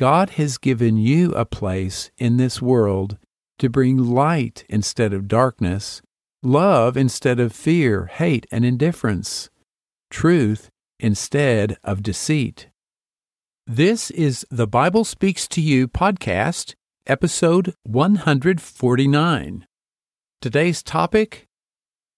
God 0.00 0.30
has 0.30 0.56
given 0.56 0.96
you 0.96 1.32
a 1.32 1.44
place 1.44 2.10
in 2.16 2.38
this 2.38 2.62
world 2.62 3.18
to 3.58 3.68
bring 3.68 3.98
light 3.98 4.64
instead 4.66 5.12
of 5.12 5.28
darkness, 5.28 6.00
love 6.42 6.96
instead 6.96 7.38
of 7.38 7.52
fear, 7.52 8.06
hate, 8.06 8.46
and 8.50 8.64
indifference, 8.64 9.50
truth 10.08 10.70
instead 10.98 11.76
of 11.84 12.02
deceit. 12.02 12.70
This 13.66 14.10
is 14.12 14.46
the 14.50 14.66
Bible 14.66 15.04
Speaks 15.04 15.46
to 15.48 15.60
You 15.60 15.86
podcast, 15.86 16.76
episode 17.06 17.74
149. 17.82 19.66
Today's 20.40 20.82
topic 20.82 21.46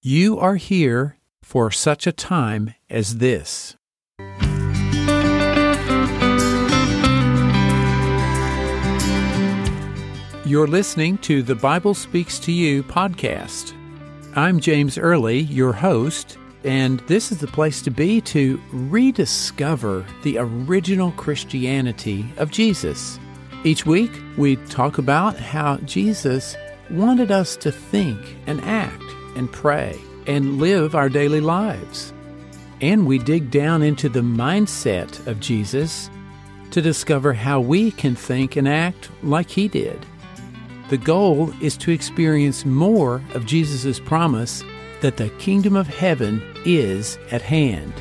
You 0.00 0.38
are 0.38 0.54
here 0.54 1.18
for 1.42 1.72
such 1.72 2.06
a 2.06 2.12
time 2.12 2.76
as 2.88 3.16
this. 3.16 3.76
You're 10.52 10.66
listening 10.66 11.16
to 11.18 11.42
the 11.42 11.54
Bible 11.54 11.94
Speaks 11.94 12.38
to 12.40 12.52
You 12.52 12.82
podcast. 12.82 13.72
I'm 14.36 14.60
James 14.60 14.98
Early, 14.98 15.38
your 15.38 15.72
host, 15.72 16.36
and 16.62 17.00
this 17.06 17.32
is 17.32 17.38
the 17.38 17.46
place 17.46 17.80
to 17.80 17.90
be 17.90 18.20
to 18.20 18.60
rediscover 18.70 20.04
the 20.24 20.36
original 20.36 21.12
Christianity 21.12 22.26
of 22.36 22.50
Jesus. 22.50 23.18
Each 23.64 23.86
week, 23.86 24.10
we 24.36 24.56
talk 24.56 24.98
about 24.98 25.38
how 25.38 25.78
Jesus 25.86 26.54
wanted 26.90 27.30
us 27.30 27.56
to 27.56 27.72
think 27.72 28.36
and 28.46 28.60
act 28.60 29.02
and 29.34 29.50
pray 29.50 29.98
and 30.26 30.58
live 30.58 30.94
our 30.94 31.08
daily 31.08 31.40
lives. 31.40 32.12
And 32.82 33.06
we 33.06 33.16
dig 33.16 33.50
down 33.50 33.80
into 33.82 34.10
the 34.10 34.20
mindset 34.20 35.26
of 35.26 35.40
Jesus 35.40 36.10
to 36.72 36.82
discover 36.82 37.32
how 37.32 37.58
we 37.58 37.90
can 37.90 38.14
think 38.14 38.56
and 38.56 38.68
act 38.68 39.08
like 39.22 39.48
he 39.48 39.66
did. 39.66 40.04
The 40.92 40.98
goal 40.98 41.50
is 41.62 41.78
to 41.78 41.90
experience 41.90 42.66
more 42.66 43.22
of 43.32 43.46
Jesus' 43.46 43.98
promise 43.98 44.62
that 45.00 45.16
the 45.16 45.30
kingdom 45.38 45.74
of 45.74 45.86
heaven 45.86 46.42
is 46.66 47.18
at 47.30 47.40
hand. 47.40 47.94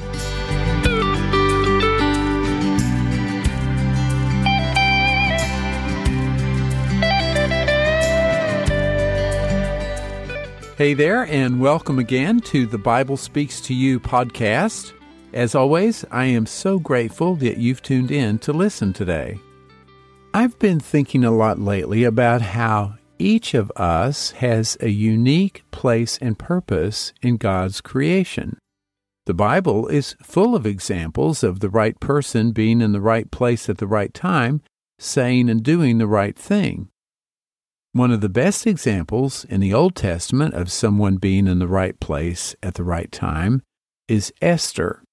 Hey 10.78 10.94
there, 10.94 11.24
and 11.28 11.62
welcome 11.62 11.98
again 11.98 12.42
to 12.42 12.66
the 12.66 12.78
Bible 12.78 13.16
Speaks 13.16 13.62
to 13.62 13.74
You 13.74 14.02
podcast. 14.02 14.92
As 15.32 15.56
always, 15.56 16.04
I 16.12 16.26
am 16.26 16.46
so 16.46 16.78
grateful 16.78 17.38
that 17.38 17.56
you've 17.56 17.82
tuned 17.82 18.12
in 18.12 18.38
to 18.40 18.52
listen 18.52 18.92
today. 18.92 19.40
I've 20.34 20.58
been 20.60 20.80
thinking 20.80 21.26
a 21.26 21.32
lot 21.32 21.60
lately 21.60 22.06
about 22.06 22.42
how 22.42 22.96
each 23.20 23.54
of 23.54 23.70
us 23.76 24.32
has 24.32 24.78
a 24.80 24.88
unique 24.88 25.64
place 25.72 26.18
and 26.22 26.40
purpose 26.40 27.12
in 27.22 27.36
God's 27.36 27.82
creation. 27.82 28.58
The 29.26 29.34
Bible 29.34 29.90
is 29.90 30.16
full 30.24 30.56
of 30.56 30.66
examples 30.66 31.44
of 31.44 31.60
the 31.60 31.70
right 31.70 32.00
person 32.00 32.54
being 32.54 32.80
in 32.80 32.94
the 32.94 33.02
right 33.02 33.30
place 33.30 33.68
at 33.68 33.80
the 33.80 33.88
right 33.88 34.14
time, 34.14 34.62
saying 35.00 35.50
and 35.50 35.62
doing 35.62 35.98
the 35.98 36.08
right 36.08 36.38
thing. 36.38 36.88
One 37.92 38.12
of 38.12 38.22
the 38.22 38.30
best 38.30 38.66
examples 38.66 39.44
in 39.44 39.60
the 39.60 39.74
Old 39.74 39.98
Testament 39.98 40.54
of 40.54 40.72
someone 40.72 41.18
being 41.18 41.46
in 41.46 41.60
the 41.60 41.68
right 41.68 42.00
place 42.00 42.56
at 42.64 42.76
the 42.76 42.86
right 42.86 43.12
time 43.12 43.64
is 44.08 44.32
Esther. 44.42 45.04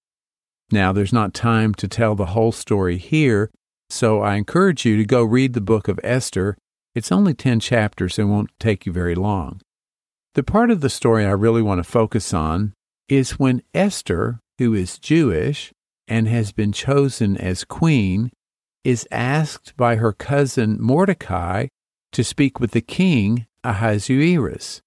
Now, 0.70 0.92
there's 0.92 1.12
not 1.12 1.34
time 1.34 1.74
to 1.74 1.89
tell 1.89 2.14
the 2.14 2.27
whole 2.27 2.52
story 2.52 2.98
here, 2.98 3.50
so 3.91 4.20
I 4.20 4.36
encourage 4.36 4.84
you 4.84 4.97
to 4.97 5.05
go 5.05 5.22
read 5.22 5.55
the 5.55 5.61
book 5.61 5.89
of 5.89 6.00
Esther. 6.03 6.56
It's 6.94 7.12
only 7.12 7.34
10 7.34 7.61
chapters 7.61 8.19
and 8.19 8.30
won't 8.30 8.50
take 8.58 8.86
you 8.86 8.92
very 8.92 9.14
long. 9.14 9.61
The 10.34 10.42
part 10.42 10.70
of 10.70 10.80
the 10.80 10.91
story 10.91 11.25
I 11.25 11.30
really 11.30 11.63
want 11.63 11.79
to 11.79 11.90
focus 11.90 12.33
on 12.35 12.74
is 13.08 13.39
when 13.39 13.63
Esther, 13.74 14.40
who 14.58 14.74
is 14.74 14.98
Jewish 14.98 15.73
and 16.07 16.29
has 16.29 16.52
been 16.52 16.73
chosen 16.73 17.36
as 17.36 17.64
queen, 17.64 18.30
is 18.85 19.08
asked 19.11 19.77
by 19.77 19.96
her 19.96 20.13
cousin 20.13 20.77
Mordecai 20.80 21.67
to 22.13 22.24
speak 22.24 22.61
with 22.61 22.70
the 22.73 22.80
king 22.80 23.46
Ahasuerus. 23.64 24.80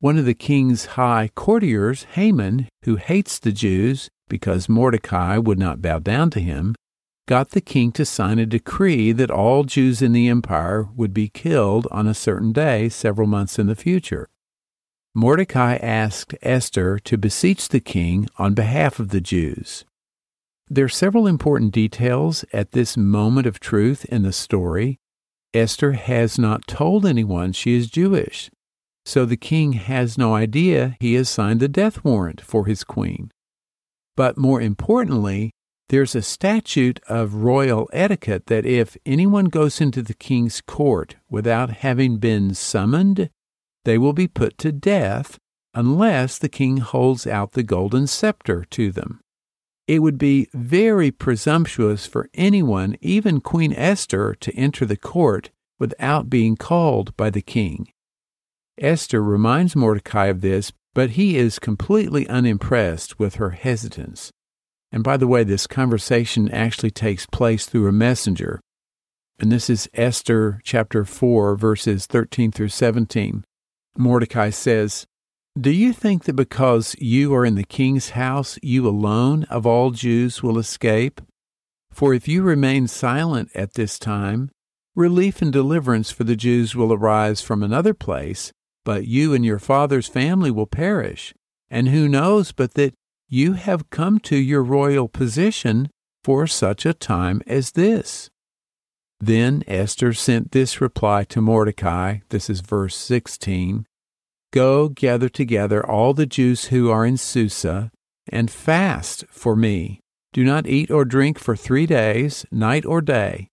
One 0.00 0.18
of 0.18 0.24
the 0.24 0.34
king's 0.34 0.86
high 0.86 1.30
courtiers, 1.34 2.04
Haman, 2.12 2.68
who 2.84 2.96
hates 2.96 3.38
the 3.38 3.52
Jews 3.52 4.08
because 4.28 4.68
Mordecai 4.68 5.38
would 5.38 5.58
not 5.58 5.82
bow 5.82 5.98
down 5.98 6.30
to 6.30 6.40
him, 6.40 6.74
got 7.26 7.50
the 7.50 7.60
king 7.60 7.90
to 7.92 8.04
sign 8.04 8.38
a 8.38 8.46
decree 8.46 9.12
that 9.12 9.30
all 9.30 9.64
Jews 9.64 10.00
in 10.00 10.12
the 10.12 10.28
empire 10.28 10.88
would 10.94 11.12
be 11.12 11.28
killed 11.28 11.88
on 11.90 12.06
a 12.06 12.14
certain 12.14 12.52
day 12.52 12.88
several 12.88 13.26
months 13.26 13.58
in 13.58 13.66
the 13.66 13.74
future. 13.74 14.28
Mordecai 15.14 15.76
asked 15.76 16.34
Esther 16.42 16.98
to 17.00 17.18
beseech 17.18 17.68
the 17.68 17.80
king 17.80 18.28
on 18.38 18.54
behalf 18.54 19.00
of 19.00 19.08
the 19.08 19.20
Jews. 19.20 19.84
There 20.68 20.84
are 20.84 20.88
several 20.88 21.26
important 21.26 21.72
details 21.72 22.44
at 22.52 22.72
this 22.72 22.96
moment 22.96 23.46
of 23.46 23.60
truth 23.60 24.04
in 24.04 24.22
the 24.22 24.32
story. 24.32 24.98
Esther 25.54 25.92
has 25.92 26.38
not 26.38 26.66
told 26.66 27.06
anyone 27.06 27.52
she 27.52 27.74
is 27.76 27.88
Jewish, 27.88 28.50
so 29.04 29.24
the 29.24 29.36
king 29.36 29.72
has 29.72 30.18
no 30.18 30.34
idea 30.34 30.96
he 31.00 31.14
has 31.14 31.28
signed 31.28 31.60
the 31.60 31.68
death 31.68 32.04
warrant 32.04 32.40
for 32.40 32.66
his 32.66 32.84
queen. 32.84 33.30
But 34.16 34.36
more 34.36 34.60
importantly, 34.60 35.52
there's 35.88 36.14
a 36.14 36.22
statute 36.22 37.00
of 37.08 37.34
royal 37.34 37.88
etiquette 37.92 38.46
that 38.46 38.66
if 38.66 38.96
anyone 39.06 39.46
goes 39.46 39.80
into 39.80 40.02
the 40.02 40.14
king's 40.14 40.60
court 40.60 41.16
without 41.30 41.70
having 41.70 42.18
been 42.18 42.54
summoned, 42.54 43.30
they 43.84 43.96
will 43.96 44.12
be 44.12 44.26
put 44.26 44.58
to 44.58 44.72
death 44.72 45.38
unless 45.74 46.38
the 46.38 46.48
king 46.48 46.78
holds 46.78 47.26
out 47.26 47.52
the 47.52 47.62
golden 47.62 48.06
scepter 48.06 48.64
to 48.64 48.90
them. 48.90 49.20
It 49.86 50.00
would 50.00 50.18
be 50.18 50.48
very 50.52 51.12
presumptuous 51.12 52.06
for 52.06 52.28
anyone, 52.34 52.96
even 53.00 53.40
Queen 53.40 53.72
Esther, 53.72 54.34
to 54.40 54.52
enter 54.54 54.84
the 54.84 54.96
court 54.96 55.50
without 55.78 56.28
being 56.28 56.56
called 56.56 57.16
by 57.16 57.30
the 57.30 57.42
king. 57.42 57.92
Esther 58.78 59.22
reminds 59.22 59.76
Mordecai 59.76 60.26
of 60.26 60.40
this, 60.40 60.72
but 60.94 61.10
he 61.10 61.36
is 61.36 61.60
completely 61.60 62.26
unimpressed 62.28 63.18
with 63.18 63.36
her 63.36 63.50
hesitance. 63.50 64.32
And 64.92 65.02
by 65.02 65.16
the 65.16 65.26
way, 65.26 65.44
this 65.44 65.66
conversation 65.66 66.50
actually 66.50 66.90
takes 66.90 67.26
place 67.26 67.66
through 67.66 67.88
a 67.88 67.92
messenger. 67.92 68.60
And 69.38 69.52
this 69.52 69.68
is 69.68 69.90
Esther 69.92 70.60
chapter 70.64 71.04
4, 71.04 71.56
verses 71.56 72.06
13 72.06 72.52
through 72.52 72.70
17. 72.70 73.44
Mordecai 73.98 74.50
says, 74.50 75.06
Do 75.58 75.70
you 75.70 75.92
think 75.92 76.24
that 76.24 76.34
because 76.34 76.96
you 76.98 77.34
are 77.34 77.44
in 77.44 77.54
the 77.54 77.64
king's 77.64 78.10
house, 78.10 78.58
you 78.62 78.88
alone 78.88 79.44
of 79.44 79.66
all 79.66 79.90
Jews 79.90 80.42
will 80.42 80.58
escape? 80.58 81.20
For 81.90 82.14
if 82.14 82.28
you 82.28 82.42
remain 82.42 82.88
silent 82.88 83.50
at 83.54 83.74
this 83.74 83.98
time, 83.98 84.50
relief 84.94 85.42
and 85.42 85.52
deliverance 85.52 86.10
for 86.10 86.24
the 86.24 86.36
Jews 86.36 86.74
will 86.74 86.92
arise 86.92 87.40
from 87.40 87.62
another 87.62 87.94
place, 87.94 88.52
but 88.84 89.06
you 89.06 89.34
and 89.34 89.44
your 89.44 89.58
father's 89.58 90.08
family 90.08 90.50
will 90.50 90.66
perish. 90.66 91.34
And 91.70 91.88
who 91.88 92.08
knows 92.08 92.52
but 92.52 92.74
that 92.74 92.94
you 93.28 93.54
have 93.54 93.90
come 93.90 94.18
to 94.20 94.36
your 94.36 94.62
royal 94.62 95.08
position 95.08 95.90
for 96.22 96.46
such 96.46 96.86
a 96.86 96.94
time 96.94 97.42
as 97.46 97.72
this. 97.72 98.30
Then 99.18 99.64
Esther 99.66 100.12
sent 100.12 100.52
this 100.52 100.80
reply 100.80 101.24
to 101.24 101.40
Mordecai. 101.40 102.18
This 102.28 102.50
is 102.50 102.60
verse 102.60 102.96
16 102.96 103.86
Go 104.52 104.88
gather 104.88 105.28
together 105.28 105.84
all 105.84 106.14
the 106.14 106.26
Jews 106.26 106.66
who 106.66 106.90
are 106.90 107.04
in 107.04 107.16
Susa 107.16 107.90
and 108.28 108.50
fast 108.50 109.24
for 109.28 109.56
me. 109.56 110.00
Do 110.32 110.44
not 110.44 110.66
eat 110.66 110.90
or 110.90 111.04
drink 111.04 111.38
for 111.38 111.56
three 111.56 111.86
days, 111.86 112.46
night 112.50 112.84
or 112.84 113.00
day. 113.00 113.48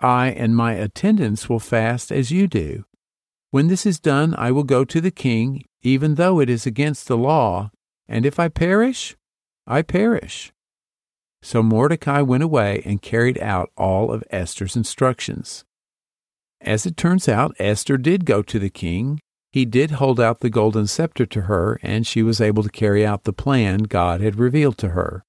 I 0.00 0.28
and 0.28 0.54
my 0.54 0.74
attendants 0.74 1.48
will 1.48 1.58
fast 1.58 2.12
as 2.12 2.30
you 2.30 2.46
do. 2.46 2.84
When 3.50 3.68
this 3.68 3.86
is 3.86 3.98
done, 3.98 4.34
I 4.36 4.50
will 4.50 4.64
go 4.64 4.84
to 4.84 5.00
the 5.00 5.10
king, 5.10 5.64
even 5.82 6.16
though 6.16 6.40
it 6.40 6.50
is 6.50 6.66
against 6.66 7.08
the 7.08 7.16
law, 7.16 7.70
and 8.08 8.24
if 8.24 8.38
I 8.38 8.48
perish, 8.48 9.16
I 9.66 9.82
perish. 9.82 10.52
So 11.42 11.62
Mordecai 11.62 12.22
went 12.22 12.42
away 12.42 12.82
and 12.84 13.02
carried 13.02 13.38
out 13.40 13.70
all 13.76 14.12
of 14.12 14.24
Esther's 14.30 14.76
instructions. 14.76 15.64
As 16.60 16.86
it 16.86 16.96
turns 16.96 17.28
out, 17.28 17.54
Esther 17.58 17.96
did 17.96 18.24
go 18.24 18.42
to 18.42 18.58
the 18.58 18.70
king. 18.70 19.20
He 19.52 19.64
did 19.64 19.92
hold 19.92 20.18
out 20.18 20.40
the 20.40 20.50
golden 20.50 20.86
scepter 20.86 21.26
to 21.26 21.42
her, 21.42 21.78
and 21.82 22.06
she 22.06 22.22
was 22.22 22.40
able 22.40 22.62
to 22.62 22.68
carry 22.68 23.06
out 23.06 23.24
the 23.24 23.32
plan 23.32 23.84
God 23.84 24.20
had 24.20 24.38
revealed 24.38 24.78
to 24.78 24.90
her. 24.90 25.22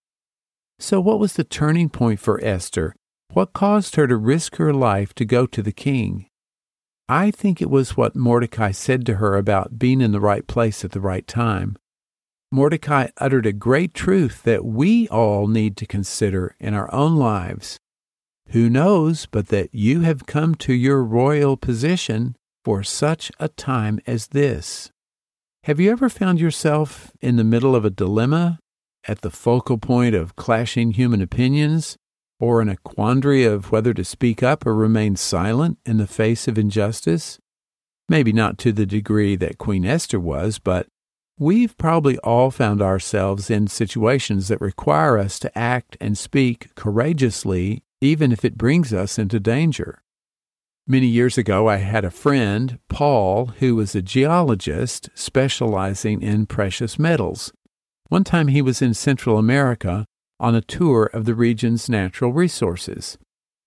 So, 0.79 0.99
what 0.99 1.19
was 1.19 1.33
the 1.33 1.43
turning 1.43 1.89
point 1.89 2.19
for 2.19 2.43
Esther? 2.43 2.95
What 3.33 3.53
caused 3.53 3.95
her 3.95 4.07
to 4.07 4.15
risk 4.15 4.55
her 4.55 4.73
life 4.73 5.13
to 5.15 5.25
go 5.25 5.45
to 5.45 5.61
the 5.61 5.71
king? 5.71 6.27
I 7.09 7.31
think 7.31 7.61
it 7.61 7.69
was 7.69 7.95
what 7.95 8.15
Mordecai 8.15 8.71
said 8.71 9.05
to 9.05 9.15
her 9.15 9.37
about 9.37 9.79
being 9.79 10.01
in 10.01 10.11
the 10.11 10.19
right 10.19 10.45
place 10.45 10.83
at 10.83 10.91
the 10.91 10.99
right 10.99 11.25
time. 11.27 11.77
Mordecai 12.51 13.07
uttered 13.17 13.45
a 13.45 13.51
great 13.51 13.93
truth 13.93 14.43
that 14.43 14.63
we 14.63 15.07
all 15.09 15.47
need 15.47 15.75
to 15.77 15.85
consider 15.85 16.55
in 16.59 16.73
our 16.73 16.93
own 16.93 17.15
lives. 17.15 17.79
who 18.49 18.69
knows 18.69 19.25
but 19.25 19.47
that 19.47 19.73
you 19.73 20.01
have 20.01 20.25
come 20.25 20.55
to 20.55 20.73
your 20.73 21.03
royal 21.03 21.57
position 21.57 22.35
for 22.63 22.83
such 22.83 23.31
a 23.39 23.49
time 23.49 23.99
as 24.07 24.27
this? 24.27 24.89
Have 25.63 25.79
you 25.79 25.91
ever 25.91 26.09
found 26.09 26.39
yourself 26.39 27.11
in 27.21 27.35
the 27.35 27.43
middle 27.43 27.75
of 27.75 27.83
a 27.83 27.89
dilemma, 27.89 28.59
at 29.05 29.21
the 29.21 29.29
focal 29.29 29.77
point 29.77 30.15
of 30.15 30.35
clashing 30.35 30.91
human 30.91 31.21
opinions, 31.21 31.97
or 32.39 32.61
in 32.61 32.69
a 32.69 32.77
quandary 32.77 33.43
of 33.43 33.71
whether 33.71 33.93
to 33.93 34.03
speak 34.05 34.41
up 34.41 34.65
or 34.65 34.73
remain 34.73 35.15
silent 35.15 35.77
in 35.85 35.97
the 35.97 36.07
face 36.07 36.47
of 36.47 36.57
injustice? 36.57 37.39
Maybe 38.07 38.31
not 38.31 38.57
to 38.59 38.71
the 38.71 38.85
degree 38.85 39.35
that 39.35 39.57
Queen 39.57 39.85
Esther 39.85 40.19
was, 40.21 40.59
but 40.59 40.87
we've 41.39 41.77
probably 41.77 42.17
all 42.19 42.51
found 42.51 42.81
ourselves 42.81 43.49
in 43.49 43.67
situations 43.67 44.47
that 44.47 44.61
require 44.61 45.17
us 45.17 45.39
to 45.39 45.57
act 45.57 45.97
and 46.01 46.17
speak 46.17 46.73
courageously, 46.75 47.83
even 48.01 48.31
if 48.31 48.43
it 48.43 48.57
brings 48.57 48.93
us 48.93 49.19
into 49.19 49.39
danger. 49.39 50.01
Many 50.87 51.07
years 51.07 51.37
ago, 51.37 51.67
I 51.67 51.77
had 51.77 52.05
a 52.05 52.11
friend, 52.11 52.79
Paul, 52.87 53.47
who 53.59 53.75
was 53.75 53.93
a 53.93 54.01
geologist 54.01 55.09
specializing 55.13 56.21
in 56.21 56.45
precious 56.45 56.97
metals. 56.97 57.51
One 58.07 58.23
time 58.23 58.47
he 58.47 58.61
was 58.61 58.81
in 58.81 58.93
Central 58.93 59.37
America 59.37 60.05
on 60.39 60.55
a 60.55 60.61
tour 60.61 61.09
of 61.13 61.25
the 61.25 61.35
region's 61.35 61.89
natural 61.89 62.31
resources. 62.31 63.17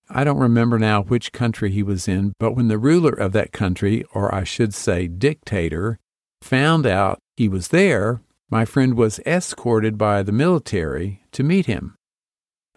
I 0.09 0.25
don't 0.25 0.39
remember 0.39 0.79
now 0.79 1.03
which 1.03 1.33
country 1.33 1.71
he 1.71 1.83
was 1.83 2.09
in, 2.09 2.33
but 2.41 2.57
when 2.57 2.69
the 2.69 2.79
ruler 2.79 3.13
of 3.13 3.33
that 3.33 3.53
country, 3.53 4.03
or 4.15 4.35
I 4.35 4.45
should 4.45 4.73
say 4.73 5.07
dictator, 5.07 5.99
found 6.41 6.87
out 6.87 7.21
he 7.41 7.49
was 7.49 7.69
there, 7.69 8.21
my 8.51 8.67
friend 8.67 8.99
was 8.99 9.19
escorted 9.21 9.97
by 9.97 10.23
the 10.23 10.31
military 10.31 11.23
to 11.33 11.43
meet 11.43 11.65
him. 11.65 11.95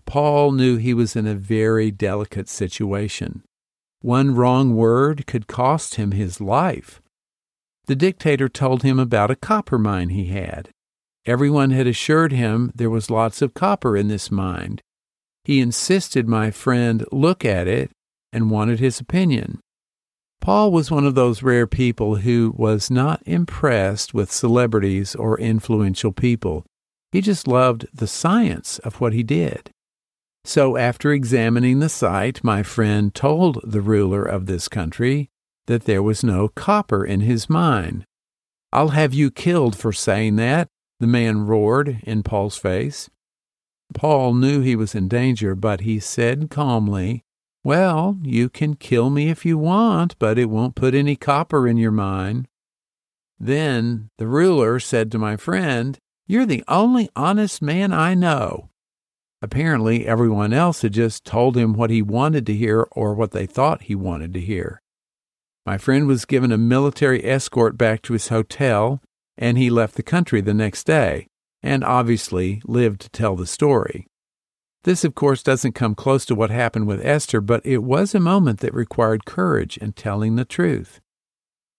Paul 0.05 0.53
knew 0.53 0.77
he 0.77 0.93
was 0.93 1.17
in 1.17 1.27
a 1.27 1.35
very 1.35 1.91
delicate 1.91 2.47
situation. 2.47 3.43
One 3.99 4.33
wrong 4.33 4.73
word 4.73 5.27
could 5.27 5.47
cost 5.47 5.95
him 5.95 6.11
his 6.11 6.39
life. 6.39 7.01
The 7.87 7.95
dictator 7.97 8.47
told 8.47 8.83
him 8.83 8.99
about 8.99 9.29
a 9.29 9.35
copper 9.35 9.77
mine 9.77 10.11
he 10.11 10.27
had. 10.27 10.69
Everyone 11.25 11.71
had 11.71 11.85
assured 11.85 12.31
him 12.31 12.71
there 12.73 12.89
was 12.89 13.09
lots 13.09 13.41
of 13.41 13.53
copper 13.53 13.97
in 13.97 14.07
this 14.07 14.31
mine. 14.31 14.79
He 15.43 15.59
insisted 15.59 16.25
my 16.25 16.51
friend 16.51 17.05
look 17.11 17.43
at 17.43 17.67
it 17.67 17.91
and 18.31 18.49
wanted 18.49 18.79
his 18.79 19.01
opinion. 19.01 19.59
Paul 20.43 20.73
was 20.73 20.91
one 20.91 21.05
of 21.05 21.15
those 21.15 21.41
rare 21.41 21.65
people 21.65 22.15
who 22.15 22.53
was 22.57 22.91
not 22.91 23.23
impressed 23.25 24.13
with 24.13 24.29
celebrities 24.29 25.15
or 25.15 25.39
influential 25.39 26.11
people. 26.11 26.65
He 27.13 27.21
just 27.21 27.47
loved 27.47 27.87
the 27.93 28.07
science 28.07 28.77
of 28.79 28.99
what 28.99 29.13
he 29.13 29.23
did. 29.23 29.69
So, 30.43 30.75
after 30.75 31.13
examining 31.13 31.79
the 31.79 31.87
site, 31.87 32.43
my 32.43 32.61
friend 32.61 33.15
told 33.15 33.61
the 33.63 33.79
ruler 33.79 34.21
of 34.21 34.45
this 34.45 34.67
country 34.67 35.29
that 35.67 35.85
there 35.85 36.03
was 36.03 36.25
no 36.25 36.49
copper 36.49 37.05
in 37.05 37.21
his 37.21 37.49
mine. 37.49 38.05
I'll 38.73 38.89
have 38.89 39.13
you 39.13 39.31
killed 39.31 39.77
for 39.77 39.93
saying 39.93 40.35
that, 40.35 40.67
the 40.99 41.07
man 41.07 41.47
roared 41.47 42.01
in 42.03 42.21
Paul's 42.21 42.57
face. 42.57 43.09
Paul 43.93 44.33
knew 44.33 44.59
he 44.59 44.75
was 44.75 44.93
in 44.93 45.07
danger, 45.07 45.55
but 45.55 45.81
he 45.81 46.01
said 46.01 46.49
calmly, 46.49 47.23
Well, 47.63 48.17
you 48.21 48.49
can 48.49 48.75
kill 48.75 49.09
me 49.09 49.29
if 49.29 49.45
you 49.45 49.57
want, 49.57 50.19
but 50.19 50.37
it 50.37 50.49
won't 50.49 50.75
put 50.75 50.93
any 50.93 51.15
copper 51.15 51.67
in 51.67 51.77
your 51.77 51.91
mine. 51.91 52.47
Then 53.39 54.09
the 54.17 54.27
ruler 54.27 54.79
said 54.79 55.11
to 55.11 55.17
my 55.17 55.37
friend, 55.37 55.97
You're 56.27 56.45
the 56.45 56.63
only 56.67 57.09
honest 57.15 57.61
man 57.61 57.93
I 57.93 58.15
know. 58.15 58.69
Apparently, 59.41 60.05
everyone 60.05 60.53
else 60.53 60.81
had 60.81 60.93
just 60.93 61.25
told 61.25 61.57
him 61.57 61.73
what 61.73 61.89
he 61.89 62.01
wanted 62.01 62.45
to 62.47 62.53
hear 62.53 62.87
or 62.91 63.13
what 63.13 63.31
they 63.31 63.45
thought 63.45 63.83
he 63.83 63.95
wanted 63.95 64.33
to 64.33 64.41
hear. 64.41 64.81
My 65.65 65.77
friend 65.77 66.07
was 66.07 66.25
given 66.25 66.51
a 66.51 66.57
military 66.57 67.25
escort 67.25 67.77
back 67.77 68.01
to 68.03 68.13
his 68.13 68.27
hotel, 68.27 69.01
and 69.37 69.57
he 69.57 69.69
left 69.69 69.95
the 69.95 70.03
country 70.03 70.41
the 70.41 70.53
next 70.53 70.85
day, 70.85 71.27
and 71.61 71.83
obviously 71.83 72.61
lived 72.65 73.01
to 73.01 73.09
tell 73.09 73.35
the 73.35 73.47
story. 73.47 74.07
This, 74.83 75.05
of 75.05 75.15
course, 75.15 75.41
doesn't 75.41 75.73
come 75.73 75.95
close 75.95 76.25
to 76.25 76.35
what 76.35 76.49
happened 76.49 76.87
with 76.87 77.05
Esther, 77.05 77.39
but 77.39 77.65
it 77.65 77.83
was 77.83 78.13
a 78.13 78.19
moment 78.19 78.59
that 78.59 78.73
required 78.73 79.25
courage 79.25 79.77
in 79.77 79.93
telling 79.93 80.35
the 80.35 80.45
truth. 80.45 80.99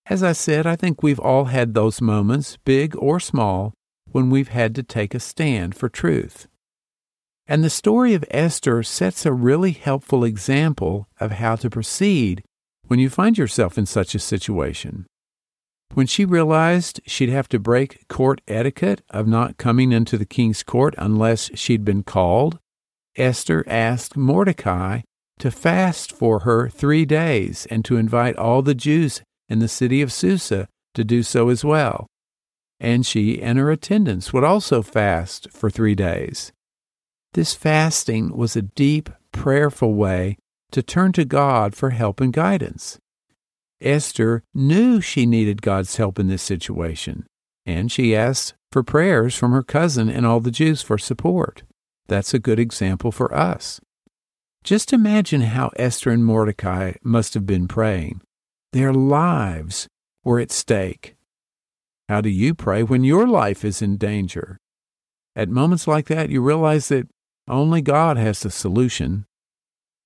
As 0.07 0.23
I 0.23 0.33
said, 0.33 0.67
I 0.67 0.77
think 0.77 1.03
we've 1.03 1.21
all 1.21 1.47
had 1.47 1.75
those 1.75 2.01
moments, 2.01 2.57
big 2.65 2.97
or 2.97 3.21
small, 3.21 3.75
when 4.11 4.31
we've 4.31 4.49
had 4.49 4.75
to 4.77 4.83
take 4.83 5.15
a 5.15 5.21
stand 5.21 5.75
for 5.75 5.89
truth. 5.89 6.47
And 7.47 7.63
the 7.63 7.71
story 7.71 8.15
of 8.15 8.25
Esther 8.31 8.83
sets 8.83 9.27
a 9.27 9.33
really 9.33 9.73
helpful 9.73 10.25
example 10.25 11.09
of 11.21 11.33
how 11.33 11.57
to 11.57 11.69
proceed 11.69 12.43
when 12.87 12.99
you 12.99 13.11
find 13.11 13.37
yourself 13.37 13.77
in 13.77 13.85
such 13.85 14.15
a 14.15 14.19
situation. 14.19 15.07
When 15.93 16.07
she 16.07 16.25
realized 16.25 17.01
she'd 17.07 17.29
have 17.29 17.49
to 17.51 17.59
break 17.59 18.09
court 18.09 18.41
etiquette 18.49 19.03
of 19.11 19.27
not 19.27 19.59
coming 19.59 19.93
into 19.93 20.17
the 20.17 20.25
king's 20.25 20.63
court 20.63 20.95
unless 20.97 21.51
she'd 21.55 21.85
been 21.85 22.03
called, 22.03 22.59
Esther 23.17 23.65
asked 23.67 24.17
Mordecai 24.17 25.01
to 25.39 25.51
fast 25.51 26.13
for 26.13 26.41
her 26.41 26.69
three 26.69 27.05
days 27.05 27.67
and 27.71 27.85
to 27.85 27.97
invite 27.97 28.37
all 28.37 28.63
the 28.63 28.75
Jews 28.75 29.23
in 29.49 29.59
the 29.59 29.69
city 29.69 30.03
of 30.03 30.13
Susa 30.13 30.69
to 30.95 31.05
do 31.05 31.23
so 31.23 31.49
as 31.49 31.65
well. 31.65 32.07
And 32.81 33.07
she 33.07 33.41
and 33.43 33.59
her 33.59 33.71
attendants 33.71 34.33
would 34.33 34.45
also 34.45 34.83
fast 34.83 35.51
for 35.51 35.71
three 35.71 35.95
days. 35.95 36.53
This 37.35 37.55
fasting 37.55 38.37
was 38.37 38.57
a 38.57 38.63
deep, 38.63 39.11
prayerful 39.33 39.95
way 39.95 40.37
to 40.73 40.83
turn 40.83 41.13
to 41.13 41.25
God 41.25 41.75
for 41.75 41.91
help 41.91 42.21
and 42.21 42.33
guidance. 42.33 42.99
Esther 43.81 44.43
knew 44.55 45.01
she 45.01 45.27
needed 45.27 45.63
God's 45.63 45.97
help 45.97 46.19
in 46.19 46.29
this 46.29 46.43
situation, 46.43 47.27
and 47.67 47.91
she 47.93 48.15
asked 48.15 48.55
for 48.73 48.83
prayers 48.83 49.35
from 49.37 49.53
her 49.53 49.63
cousin 49.63 50.09
and 50.09 50.25
all 50.25 50.41
the 50.41 50.51
Jews 50.51 50.83
for 50.83 50.97
support. 50.99 51.63
That's 52.07 52.35
a 52.35 52.39
good 52.39 52.59
example 52.59 53.11
for 53.11 53.35
us. 53.35 53.81
Just 54.63 54.93
imagine 54.93 55.43
how 55.43 55.71
Esther 55.77 56.11
and 56.11 56.25
Mordecai 56.25 56.95
must 57.03 57.35
have 57.35 57.47
been 57.47 57.69
praying. 57.69 58.21
Their 58.73 58.93
lives 58.93 59.89
were 60.25 60.41
at 60.41 60.51
stake. 60.51 61.17
How 62.09 62.21
do 62.21 62.29
you 62.29 62.55
pray 62.55 62.83
when 62.83 63.05
your 63.05 63.27
life 63.27 63.65
is 63.65 63.81
in 63.81 63.97
danger? 63.97 64.59
At 65.37 65.49
moments 65.49 65.87
like 65.87 66.07
that, 66.07 66.31
you 66.31 66.41
realize 66.41 66.89
that 66.89 67.09
only 67.49 67.83
God 67.83 68.17
has 68.17 68.41
the 68.41 68.51
solution. 68.51 69.27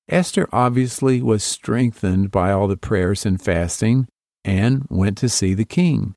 Esther 0.08 0.48
obviously 0.52 1.20
was 1.20 1.44
strengthened 1.44 2.30
by 2.30 2.50
all 2.50 2.66
the 2.66 2.76
prayers 2.76 3.26
and 3.26 3.40
fasting 3.40 4.08
and 4.44 4.86
went 4.88 5.18
to 5.18 5.28
see 5.28 5.54
the 5.54 5.64
king. 5.64 6.14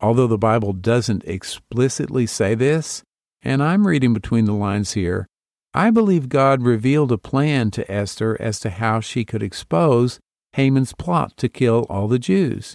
Although 0.00 0.26
the 0.26 0.38
Bible 0.38 0.72
doesn't 0.72 1.24
explicitly 1.24 2.26
say 2.26 2.54
this, 2.54 3.02
and 3.46 3.62
I'm 3.62 3.86
reading 3.86 4.12
between 4.12 4.44
the 4.44 4.52
lines 4.52 4.94
here, 4.94 5.28
I 5.72 5.90
believe 5.90 6.28
God 6.28 6.62
revealed 6.62 7.12
a 7.12 7.18
plan 7.18 7.70
to 7.72 7.90
Esther 7.90 8.36
as 8.40 8.58
to 8.60 8.70
how 8.70 8.98
she 8.98 9.24
could 9.24 9.42
expose 9.42 10.18
Haman's 10.54 10.92
plot 10.92 11.36
to 11.36 11.48
kill 11.48 11.86
all 11.88 12.08
the 12.08 12.18
Jews. 12.18 12.74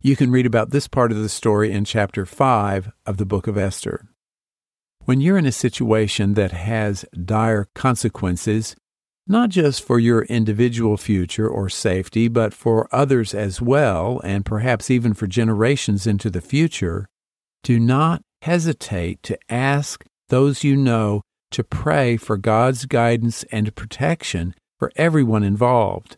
You 0.00 0.14
can 0.14 0.30
read 0.30 0.46
about 0.46 0.70
this 0.70 0.86
part 0.86 1.10
of 1.10 1.18
the 1.18 1.28
story 1.28 1.72
in 1.72 1.84
chapter 1.84 2.24
5 2.24 2.92
of 3.04 3.16
the 3.16 3.26
book 3.26 3.48
of 3.48 3.58
Esther. 3.58 4.06
When 5.06 5.20
you're 5.20 5.38
in 5.38 5.46
a 5.46 5.52
situation 5.52 6.34
that 6.34 6.52
has 6.52 7.04
dire 7.24 7.66
consequences, 7.74 8.76
not 9.26 9.50
just 9.50 9.82
for 9.82 9.98
your 9.98 10.22
individual 10.26 10.96
future 10.96 11.48
or 11.48 11.68
safety, 11.68 12.28
but 12.28 12.54
for 12.54 12.88
others 12.94 13.34
as 13.34 13.60
well, 13.60 14.20
and 14.22 14.46
perhaps 14.46 14.88
even 14.88 15.14
for 15.14 15.26
generations 15.26 16.06
into 16.06 16.30
the 16.30 16.40
future, 16.40 17.08
do 17.64 17.80
not 17.80 18.22
hesitate 18.42 19.22
to 19.24 19.38
ask 19.48 20.04
those 20.28 20.64
you 20.64 20.76
know 20.76 21.22
to 21.50 21.64
pray 21.64 22.16
for 22.16 22.36
God's 22.36 22.86
guidance 22.86 23.44
and 23.50 23.74
protection 23.74 24.54
for 24.78 24.92
everyone 24.96 25.42
involved. 25.42 26.16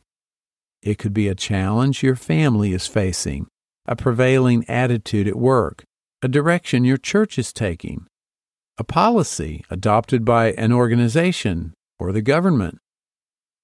It 0.82 0.98
could 0.98 1.14
be 1.14 1.28
a 1.28 1.34
challenge 1.34 2.02
your 2.02 2.16
family 2.16 2.72
is 2.72 2.86
facing, 2.86 3.46
a 3.86 3.96
prevailing 3.96 4.64
attitude 4.68 5.26
at 5.26 5.36
work, 5.36 5.84
a 6.22 6.28
direction 6.28 6.84
your 6.84 6.96
church 6.96 7.38
is 7.38 7.52
taking, 7.52 8.06
a 8.78 8.84
policy 8.84 9.64
adopted 9.70 10.24
by 10.24 10.52
an 10.52 10.72
organization 10.72 11.74
or 11.98 12.12
the 12.12 12.22
government. 12.22 12.78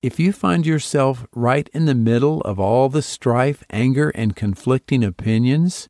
If 0.00 0.20
you 0.20 0.32
find 0.32 0.64
yourself 0.64 1.26
right 1.34 1.68
in 1.72 1.86
the 1.86 1.94
middle 1.94 2.40
of 2.42 2.60
all 2.60 2.88
the 2.88 3.02
strife, 3.02 3.64
anger, 3.70 4.10
and 4.10 4.36
conflicting 4.36 5.02
opinions, 5.02 5.88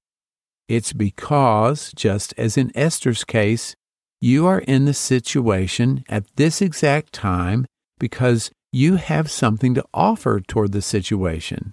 it's 0.69 0.93
because, 0.93 1.93
just 1.97 2.35
as 2.37 2.57
in 2.57 2.71
Esther's 2.75 3.25
case, 3.25 3.75
you 4.21 4.47
are 4.47 4.61
in 4.61 4.85
the 4.85 4.95
situation 4.95 6.05
at 6.09 6.25
this 6.37 6.61
exact 6.61 7.13
time 7.13 7.67
because 7.99 8.51
you 8.73 8.97
have 8.97 9.31
something 9.31 9.75
to 9.75 9.85
offer 9.95 10.41
toward 10.41 10.73
the 10.73 10.83
situation. 10.83 11.73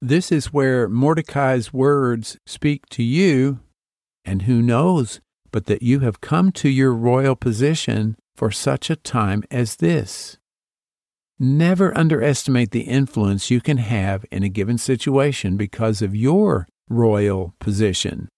This 0.00 0.30
is 0.30 0.52
where 0.52 0.88
Mordecai's 0.88 1.72
words 1.72 2.36
speak 2.46 2.86
to 2.90 3.02
you, 3.02 3.60
and 4.24 4.42
who 4.42 4.62
knows 4.62 5.20
but 5.50 5.66
that 5.66 5.82
you 5.82 6.00
have 6.00 6.20
come 6.20 6.50
to 6.50 6.68
your 6.68 6.92
royal 6.92 7.36
position 7.36 8.16
for 8.34 8.50
such 8.50 8.90
a 8.90 8.96
time 8.96 9.44
as 9.52 9.76
this. 9.76 10.36
Never 11.38 11.96
underestimate 11.96 12.72
the 12.72 12.82
influence 12.82 13.52
you 13.52 13.60
can 13.60 13.76
have 13.78 14.24
in 14.32 14.42
a 14.42 14.48
given 14.48 14.78
situation 14.78 15.56
because 15.56 16.02
of 16.02 16.14
your 16.14 16.66
royal 16.88 17.54
position. 17.60 18.28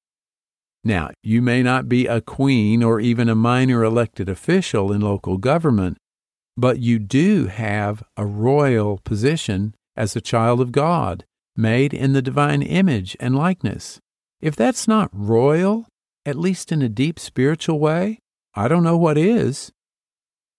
Now, 0.84 1.10
you 1.22 1.42
may 1.42 1.62
not 1.62 1.88
be 1.88 2.06
a 2.06 2.20
queen 2.20 2.82
or 2.82 3.00
even 3.00 3.28
a 3.28 3.34
minor 3.34 3.82
elected 3.82 4.28
official 4.28 4.92
in 4.92 5.00
local 5.00 5.36
government, 5.36 5.98
but 6.56 6.78
you 6.78 6.98
do 6.98 7.46
have 7.46 8.02
a 8.16 8.24
royal 8.24 8.98
position 9.04 9.74
as 9.96 10.14
a 10.14 10.20
child 10.20 10.60
of 10.60 10.72
God, 10.72 11.24
made 11.56 11.92
in 11.92 12.12
the 12.12 12.22
divine 12.22 12.62
image 12.62 13.16
and 13.18 13.34
likeness. 13.34 13.98
If 14.40 14.54
that's 14.54 14.86
not 14.86 15.10
royal, 15.12 15.86
at 16.24 16.36
least 16.38 16.70
in 16.70 16.82
a 16.82 16.88
deep 16.88 17.18
spiritual 17.18 17.80
way, 17.80 18.20
I 18.54 18.68
don't 18.68 18.84
know 18.84 18.96
what 18.96 19.18
is. 19.18 19.72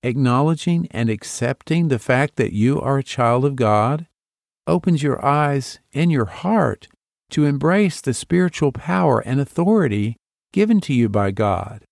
Acknowledging 0.04 0.88
and 0.92 1.10
accepting 1.10 1.88
the 1.88 2.00
fact 2.00 2.36
that 2.36 2.54
you 2.54 2.82
are 2.82 2.98
a 2.98 3.04
child 3.04 3.46
of 3.46 3.56
God 3.56 4.08
opens 4.66 5.02
your 5.02 5.24
eyes 5.24 5.80
and 5.94 6.12
your 6.12 6.26
heart 6.26 6.88
to 7.32 7.46
embrace 7.46 8.02
the 8.02 8.14
spiritual 8.14 8.72
power 8.72 9.20
and 9.20 9.40
authority 9.40 10.16
given 10.54 10.80
to 10.82 10.94
you 10.94 11.10
by 11.10 11.32
God. 11.32 11.84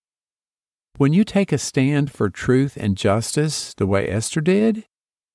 When 0.97 1.13
you 1.13 1.23
take 1.23 1.51
a 1.51 1.57
stand 1.57 2.11
for 2.11 2.29
truth 2.29 2.77
and 2.77 2.95
justice 2.95 3.73
the 3.73 3.85
way 3.85 4.07
Esther 4.07 4.41
did, 4.41 4.85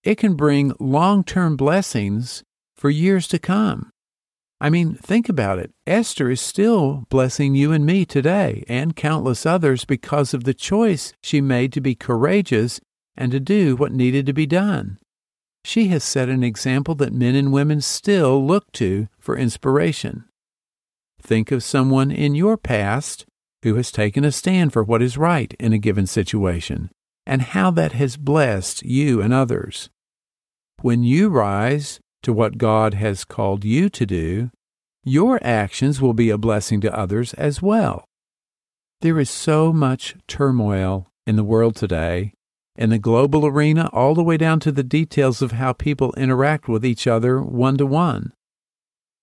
it 0.02 0.16
can 0.16 0.34
bring 0.34 0.72
long 0.80 1.22
term 1.22 1.56
blessings 1.56 2.42
for 2.76 2.88
years 2.88 3.28
to 3.28 3.38
come. 3.38 3.90
I 4.58 4.70
mean, 4.70 4.94
think 4.94 5.28
about 5.28 5.58
it. 5.58 5.70
Esther 5.86 6.30
is 6.30 6.40
still 6.40 7.04
blessing 7.08 7.54
you 7.54 7.72
and 7.72 7.84
me 7.84 8.04
today 8.04 8.64
and 8.68 8.96
countless 8.96 9.46
others 9.46 9.84
because 9.84 10.34
of 10.34 10.44
the 10.44 10.54
choice 10.54 11.14
she 11.22 11.40
made 11.40 11.72
to 11.72 11.80
be 11.80 11.94
courageous 11.94 12.80
and 13.16 13.32
to 13.32 13.40
do 13.40 13.76
what 13.76 13.92
needed 13.92 14.26
to 14.26 14.32
be 14.32 14.46
done. 14.46 14.98
She 15.64 15.88
has 15.88 16.02
set 16.02 16.28
an 16.28 16.42
example 16.42 16.94
that 16.96 17.12
men 17.12 17.34
and 17.34 17.52
women 17.52 17.80
still 17.80 18.44
look 18.44 18.70
to 18.72 19.08
for 19.18 19.36
inspiration. 19.36 20.24
Think 21.22 21.52
of 21.52 21.62
someone 21.62 22.10
in 22.10 22.34
your 22.34 22.56
past 22.56 23.26
who 23.62 23.74
has 23.74 23.92
taken 23.92 24.24
a 24.24 24.32
stand 24.32 24.72
for 24.72 24.82
what 24.82 25.02
is 25.02 25.18
right 25.18 25.54
in 25.60 25.72
a 25.72 25.78
given 25.78 26.06
situation 26.06 26.90
and 27.26 27.42
how 27.42 27.70
that 27.70 27.92
has 27.92 28.16
blessed 28.16 28.82
you 28.82 29.20
and 29.20 29.32
others. 29.32 29.90
When 30.80 31.04
you 31.04 31.28
rise 31.28 32.00
to 32.22 32.32
what 32.32 32.58
God 32.58 32.94
has 32.94 33.24
called 33.24 33.64
you 33.64 33.90
to 33.90 34.06
do, 34.06 34.50
your 35.04 35.38
actions 35.42 36.00
will 36.00 36.14
be 36.14 36.30
a 36.30 36.38
blessing 36.38 36.80
to 36.80 36.98
others 36.98 37.34
as 37.34 37.60
well. 37.60 38.04
There 39.00 39.18
is 39.18 39.30
so 39.30 39.72
much 39.72 40.16
turmoil 40.26 41.06
in 41.26 41.36
the 41.36 41.44
world 41.44 41.76
today, 41.76 42.32
in 42.80 42.88
the 42.88 42.98
global 42.98 43.46
arena, 43.46 43.90
all 43.92 44.14
the 44.14 44.24
way 44.24 44.38
down 44.38 44.58
to 44.58 44.72
the 44.72 44.82
details 44.82 45.42
of 45.42 45.52
how 45.52 45.74
people 45.74 46.14
interact 46.16 46.66
with 46.66 46.84
each 46.84 47.06
other 47.06 47.42
one 47.42 47.76
to 47.76 47.84
one. 47.84 48.32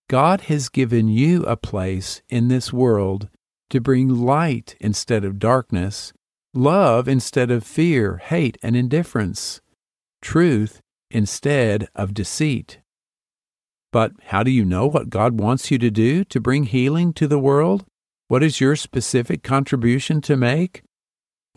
God 0.07 0.41
has 0.41 0.69
given 0.69 1.07
you 1.07 1.43
a 1.43 1.57
place 1.57 2.21
in 2.29 2.49
this 2.49 2.71
world 2.71 3.29
to 3.71 3.81
bring 3.81 4.07
light 4.09 4.75
instead 4.79 5.25
of 5.25 5.39
darkness, 5.39 6.13
love 6.53 7.07
instead 7.07 7.49
of 7.49 7.65
fear, 7.65 8.17
hate, 8.17 8.59
and 8.61 8.75
indifference, 8.75 9.59
truth 10.21 10.79
instead 11.09 11.89
of 11.95 12.13
deceit. 12.13 12.79
But 13.91 14.11
how 14.25 14.43
do 14.43 14.51
you 14.51 14.65
know 14.65 14.85
what 14.85 15.09
God 15.09 15.39
wants 15.39 15.71
you 15.71 15.79
to 15.79 15.89
do 15.89 16.23
to 16.25 16.39
bring 16.39 16.65
healing 16.65 17.11
to 17.13 17.27
the 17.27 17.39
world? 17.39 17.85
What 18.27 18.43
is 18.43 18.61
your 18.61 18.75
specific 18.75 19.41
contribution 19.41 20.21
to 20.21 20.37
make? 20.37 20.83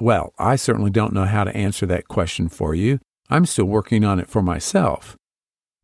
Well, 0.01 0.33
I 0.39 0.57
certainly 0.57 0.91
don't 0.91 1.13
know 1.13 1.27
how 1.27 1.45
to 1.45 1.55
answer 1.55 1.85
that 1.87 2.09
question 2.09 2.49
for 2.49 2.75
you. 2.75 3.01
I'm 3.29 3.45
still 3.45 3.67
working 3.67 4.03
on 4.03 4.19
it 4.19 4.29
for 4.29 4.41
myself. 4.41 5.17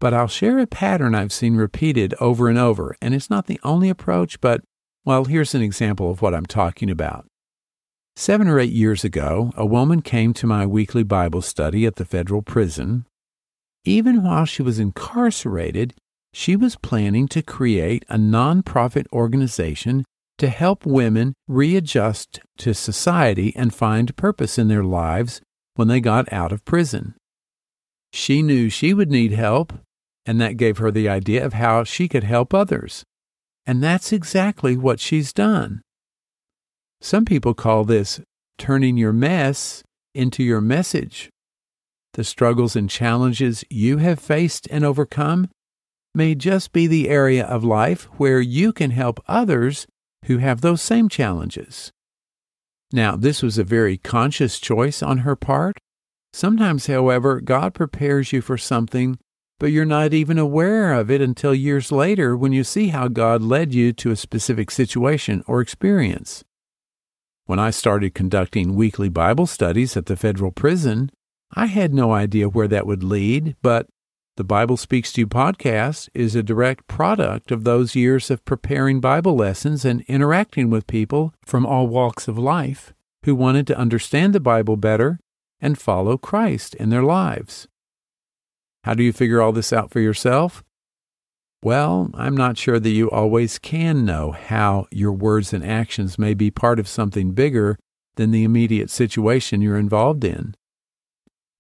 But 0.01 0.15
I'll 0.15 0.27
share 0.27 0.59
a 0.59 0.67
pattern 0.67 1.15
I've 1.15 1.33
seen 1.33 1.57
repeated 1.57 2.15
over 2.19 2.49
and 2.49 2.59
over, 2.59 2.97
and 3.03 3.15
it's 3.15 3.29
not 3.29 3.47
the 3.47 3.61
only 3.63 3.91
approach, 3.91 4.41
but, 4.41 4.63
well, 5.05 5.25
here's 5.25 5.55
an 5.55 5.61
example 5.61 6.11
of 6.11 6.23
what 6.23 6.35
I'm 6.35 6.47
talking 6.47 6.91
about. 6.91 7.27
Seven 8.17 8.49
or 8.49 8.59
eight 8.59 8.73
years 8.73 9.05
ago, 9.05 9.53
a 9.55 9.67
woman 9.67 10.01
came 10.01 10.33
to 10.35 10.47
my 10.47 10.65
weekly 10.65 11.03
Bible 11.03 11.43
study 11.43 11.85
at 11.85 11.97
the 11.97 12.07
federal 12.07 12.41
prison. 12.41 13.05
Even 13.85 14.23
while 14.23 14.47
she 14.47 14.63
was 14.63 14.79
incarcerated, 14.79 15.95
she 16.33 16.57
was 16.57 16.77
planning 16.77 17.29
to 17.29 17.43
create 17.43 18.05
a 18.09 18.17
nonprofit 18.17 19.07
organization 19.13 20.05
to 20.39 20.49
help 20.49 20.85
women 20.85 21.35
readjust 21.49 22.41
to 22.59 22.75
society 22.75 23.55
and 23.57 23.75
find 23.75 24.17
purpose 24.17 24.59
in 24.59 24.69
their 24.69 24.85
lives 24.85 25.41
when 25.75 25.89
they 25.89 26.01
got 26.01 26.31
out 26.33 26.53
of 26.53 26.65
prison. 26.65 27.15
She 28.13 28.43
knew 28.43 28.69
she 28.69 28.95
would 28.95 29.11
need 29.11 29.33
help, 29.33 29.73
and 30.25 30.41
that 30.41 30.57
gave 30.57 30.79
her 30.79 30.91
the 30.91 31.09
idea 31.09 31.45
of 31.45 31.55
how 31.55 31.85
she 31.85 32.09
could 32.09 32.25
help 32.25 32.53
others. 32.53 33.05
And 33.67 33.83
that's 33.83 34.13
exactly 34.13 34.77
what 34.77 35.01
she's 35.01 35.33
done. 35.33 35.83
Some 37.01 37.25
people 37.25 37.55
call 37.55 37.85
this 37.85 38.21
turning 38.59 38.97
your 38.97 39.13
mess 39.13 39.83
into 40.15 40.43
your 40.43 40.61
message. 40.61 41.29
The 42.15 42.25
struggles 42.25 42.75
and 42.75 42.89
challenges 42.89 43.65
you 43.69 43.99
have 43.99 44.19
faced 44.19 44.67
and 44.71 44.85
overcome 44.85 45.51
may 46.15 46.35
just 46.35 46.73
be 46.73 46.87
the 46.87 47.11
area 47.11 47.45
of 47.45 47.63
life 47.63 48.05
where 48.17 48.41
you 48.41 48.73
can 48.73 48.93
help 48.93 49.23
others 49.29 49.87
who 50.27 50.39
have 50.39 50.61
those 50.61 50.83
same 50.83 51.09
challenges. 51.09 51.91
Now, 52.93 53.17
this 53.17 53.43
was 53.43 53.59
a 53.59 53.65
very 53.65 53.99
conscious 53.99 54.61
choice 54.61 55.03
on 55.03 55.19
her 55.19 55.35
part. 55.35 55.77
Sometimes, 56.33 56.87
however, 56.87 57.41
God 57.41 57.75
prepares 57.75 58.33
you 58.33 58.41
for 58.41 58.59
something, 58.59 59.19
but 59.59 59.73
you're 59.73 59.85
not 59.85 60.13
even 60.13 60.39
aware 60.39 60.93
of 60.93 61.11
it 61.11 61.21
until 61.21 61.55
years 61.55 61.91
later 61.91 62.37
when 62.37 62.53
you 62.53 62.63
see 62.63 62.89
how 62.89 63.09
God 63.09 63.43
led 63.43 63.73
you 63.73 63.93
to 63.95 64.11
a 64.11 64.17
specific 64.17 64.71
situation 64.71 65.43
or 65.47 65.61
experience. 65.61 66.45
When 67.47 67.59
I 67.59 67.71
started 67.71 68.15
conducting 68.15 68.75
weekly 68.75 69.09
Bible 69.09 69.47
studies 69.47 69.97
at 69.97 70.07
the 70.07 70.17
federal 70.17 70.51
prison, 70.51 71.11
I 71.55 71.67
had 71.67 71.95
no 71.95 72.13
idea 72.13 72.49
where 72.49 72.69
that 72.69 72.87
would 72.87 73.05
lead, 73.05 73.57
but 73.63 73.87
the 74.37 74.45
Bible 74.45 74.77
Speaks 74.77 75.13
to 75.13 75.23
You 75.23 75.27
podcast 75.27 76.11
is 76.13 76.35
a 76.35 76.43
direct 76.43 76.87
product 76.87 77.51
of 77.51 77.65
those 77.65 77.95
years 77.95 78.31
of 78.31 78.45
preparing 78.45 79.01
Bible 79.01 79.35
lessons 79.35 79.83
and 79.83 80.03
interacting 80.03 80.69
with 80.69 80.87
people 80.87 81.33
from 81.43 81.65
all 81.65 81.87
walks 81.87 82.29
of 82.29 82.37
life 82.37 82.93
who 83.25 83.35
wanted 83.35 83.67
to 83.67 83.79
understand 83.79 84.35
the 84.35 84.41
Bible 84.41 84.77
better 84.77 85.19
and 85.59 85.79
follow 85.79 86.19
Christ 86.19 86.75
in 86.75 86.91
their 86.91 87.03
lives. 87.03 87.67
How 88.85 88.93
do 88.93 89.03
you 89.03 89.13
figure 89.13 89.41
all 89.41 89.53
this 89.53 89.73
out 89.73 89.91
for 89.91 90.01
yourself? 90.01 90.63
Well, 91.63 92.11
I'm 92.13 92.37
not 92.37 92.59
sure 92.59 92.79
that 92.79 92.91
you 92.91 93.11
always 93.11 93.59
can 93.59 94.05
know 94.05 94.33
how 94.33 94.87
your 94.91 95.13
words 95.13 95.55
and 95.55 95.65
actions 95.65 96.19
may 96.19 96.35
be 96.35 96.51
part 96.51 96.79
of 96.79 96.87
something 96.87 97.33
bigger 97.33 97.79
than 98.17 98.33
the 98.33 98.45
immediate 98.45 98.91
situation 98.91 99.63
you're 99.63 99.79
involved 99.79 100.25
in. 100.25 100.55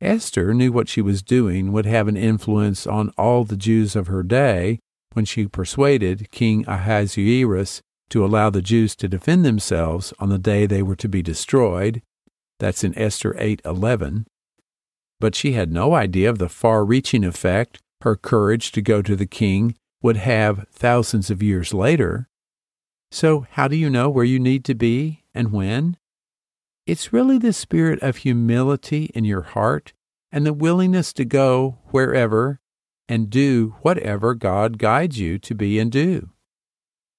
Esther 0.00 0.52
knew 0.52 0.72
what 0.72 0.88
she 0.88 1.00
was 1.00 1.22
doing 1.22 1.72
would 1.72 1.86
have 1.86 2.08
an 2.08 2.16
influence 2.16 2.86
on 2.86 3.10
all 3.16 3.44
the 3.44 3.56
Jews 3.56 3.96
of 3.96 4.08
her 4.08 4.22
day 4.22 4.78
when 5.14 5.24
she 5.24 5.46
persuaded 5.46 6.30
King 6.30 6.64
Ahasuerus 6.68 7.80
to 8.10 8.24
allow 8.24 8.50
the 8.50 8.62
Jews 8.62 8.94
to 8.96 9.08
defend 9.08 9.44
themselves 9.44 10.12
on 10.18 10.28
the 10.28 10.38
day 10.38 10.66
they 10.66 10.82
were 10.82 10.96
to 10.96 11.08
be 11.08 11.22
destroyed. 11.22 12.02
That's 12.58 12.84
in 12.84 12.96
Esther 12.98 13.34
8:11. 13.38 14.26
But 15.18 15.34
she 15.34 15.52
had 15.52 15.72
no 15.72 15.94
idea 15.94 16.28
of 16.28 16.38
the 16.38 16.48
far-reaching 16.48 17.24
effect 17.24 17.80
her 18.02 18.16
courage 18.16 18.72
to 18.72 18.82
go 18.82 19.00
to 19.00 19.16
the 19.16 19.26
king 19.26 19.74
would 20.02 20.18
have 20.18 20.66
thousands 20.70 21.30
of 21.30 21.42
years 21.42 21.72
later. 21.72 22.28
So, 23.10 23.46
how 23.52 23.66
do 23.66 23.76
you 23.76 23.88
know 23.88 24.10
where 24.10 24.24
you 24.24 24.38
need 24.38 24.64
to 24.66 24.74
be 24.74 25.24
and 25.34 25.52
when? 25.52 25.96
It's 26.86 27.12
really 27.12 27.36
the 27.38 27.52
spirit 27.52 28.00
of 28.00 28.18
humility 28.18 29.10
in 29.12 29.24
your 29.24 29.42
heart 29.42 29.92
and 30.30 30.46
the 30.46 30.52
willingness 30.52 31.12
to 31.14 31.24
go 31.24 31.78
wherever 31.86 32.60
and 33.08 33.28
do 33.28 33.74
whatever 33.82 34.34
God 34.34 34.78
guides 34.78 35.18
you 35.18 35.36
to 35.40 35.54
be 35.54 35.80
and 35.80 35.90
do. 35.90 36.30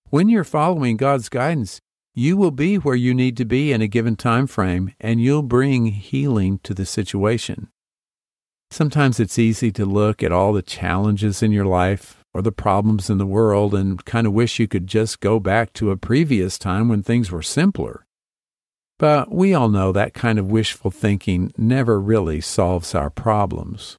When 0.09 0.29
you're 0.29 0.45
following 0.45 0.95
God's 0.95 1.27
guidance, 1.27 1.81
you 2.15 2.38
will 2.38 2.51
be 2.51 2.77
where 2.77 2.95
you 2.95 3.13
need 3.13 3.36
to 3.38 3.45
be 3.45 3.74
in 3.74 3.81
a 3.81 3.89
given 3.89 4.15
time 4.15 4.47
frame 4.47 4.93
and 5.01 5.21
you'll 5.21 5.43
bring 5.43 5.88
healing 5.88 6.62
to 6.63 6.74
the 6.74 6.86
situation. 6.86 7.67
Sometimes 8.71 9.19
it's 9.19 9.38
easy 9.38 9.69
to 9.74 9.86
look 9.86 10.24
at 10.24 10.31
all 10.31 10.53
the 10.53 10.62
challenges 10.62 11.43
in 11.43 11.51
your 11.51 11.65
life 11.65 12.24
or 12.33 12.41
the 12.41 12.53
problems 12.53 13.09
in 13.09 13.17
the 13.17 13.25
world 13.25 13.75
and 13.75 14.03
kind 14.05 14.25
of 14.25 14.31
wish 14.31 14.59
you 14.59 14.67
could 14.69 14.88
just 14.88 15.19
go 15.19 15.41
back 15.41 15.74
to 15.74 15.91
a 15.91 15.97
previous 15.97 16.57
time 16.57 16.88
when 16.88 17.03
things 17.03 17.31
were 17.31 17.41
simpler. 17.41 18.07
But 19.00 19.32
we 19.32 19.54
all 19.54 19.70
know 19.70 19.92
that 19.92 20.13
kind 20.13 20.39
of 20.39 20.50
wishful 20.50 20.89
thinking 20.89 21.51
never 21.58 22.00
really 22.00 22.42
solves 22.42 22.96
our 22.96 23.10
problems. 23.10 23.98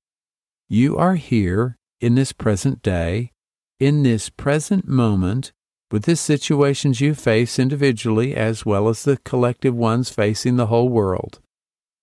You 0.68 0.96
are 0.96 1.14
here 1.14 1.76
in 2.00 2.16
this 2.16 2.32
present 2.32 2.82
day, 2.82 3.30
in 3.78 4.02
this 4.02 4.28
present 4.28 4.88
moment, 4.88 5.52
with 5.90 6.04
the 6.04 6.16
situations 6.16 7.00
you 7.00 7.14
face 7.14 7.58
individually 7.58 8.34
as 8.34 8.66
well 8.66 8.88
as 8.88 9.04
the 9.04 9.16
collective 9.18 9.74
ones 9.74 10.10
facing 10.10 10.56
the 10.56 10.66
whole 10.66 10.88
world. 10.88 11.40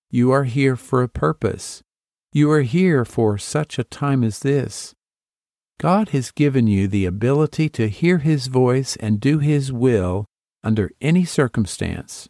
You 0.10 0.32
are 0.32 0.46
here 0.46 0.76
for 0.76 1.04
a 1.04 1.10
purpose. 1.10 1.84
You 2.32 2.50
are 2.52 2.62
here 2.62 3.06
for 3.06 3.38
such 3.38 3.78
a 3.78 3.84
time 3.84 4.24
as 4.24 4.40
this. 4.40 4.94
God 5.80 6.10
has 6.10 6.32
given 6.32 6.68
you 6.68 6.88
the 6.88 7.06
ability 7.06 7.68
to 7.70 7.90
hear 7.90 8.20
His 8.20 8.48
voice 8.48 8.96
and 8.96 9.20
do 9.20 9.40
His 9.40 9.72
will 9.72 10.26
under 10.64 10.92
any 11.02 11.26
circumstance. 11.26 12.30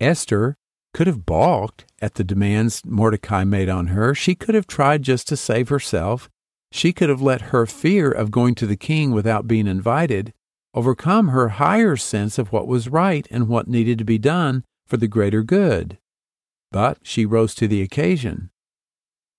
Esther 0.00 0.56
could 0.92 1.06
have 1.06 1.26
balked 1.26 1.84
at 2.00 2.14
the 2.14 2.24
demands 2.24 2.82
Mordecai 2.84 3.44
made 3.44 3.68
on 3.68 3.88
her. 3.88 4.14
She 4.14 4.34
could 4.34 4.54
have 4.54 4.66
tried 4.66 5.02
just 5.02 5.26
to 5.28 5.36
save 5.36 5.68
herself. 5.68 6.28
She 6.70 6.92
could 6.92 7.08
have 7.08 7.22
let 7.22 7.52
her 7.52 7.66
fear 7.66 8.10
of 8.10 8.30
going 8.30 8.54
to 8.56 8.66
the 8.66 8.76
king 8.76 9.12
without 9.12 9.46
being 9.46 9.66
invited 9.66 10.32
overcome 10.74 11.28
her 11.28 11.50
higher 11.50 11.96
sense 11.96 12.36
of 12.38 12.52
what 12.52 12.66
was 12.66 12.88
right 12.88 13.26
and 13.30 13.48
what 13.48 13.68
needed 13.68 13.96
to 13.98 14.04
be 14.04 14.18
done 14.18 14.64
for 14.86 14.96
the 14.96 15.08
greater 15.08 15.42
good. 15.42 15.98
But 16.72 16.98
she 17.02 17.24
rose 17.24 17.54
to 17.56 17.68
the 17.68 17.80
occasion. 17.80 18.50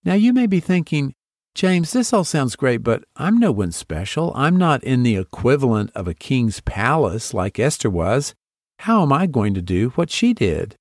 Now 0.03 0.13
you 0.13 0.31
may 0.31 0.47
be 0.47 0.61
thinking, 0.61 1.13
James, 1.53 1.91
this 1.91 2.13
all 2.13 2.23
sounds 2.23 2.55
great, 2.55 2.83
but 2.83 3.03
I'm 3.15 3.37
no 3.37 3.51
one 3.51 3.71
special. 3.71 4.31
I'm 4.35 4.57
not 4.57 4.83
in 4.83 5.03
the 5.03 5.17
equivalent 5.17 5.91
of 5.93 6.07
a 6.07 6.13
king's 6.13 6.61
palace 6.61 7.33
like 7.33 7.59
Esther 7.59 7.89
was. 7.89 8.33
How 8.79 9.03
am 9.03 9.11
I 9.13 9.25
going 9.25 9.53
to 9.53 9.61
do 9.61 9.89
what 9.91 10.09
she 10.09 10.33
did? 10.33 10.75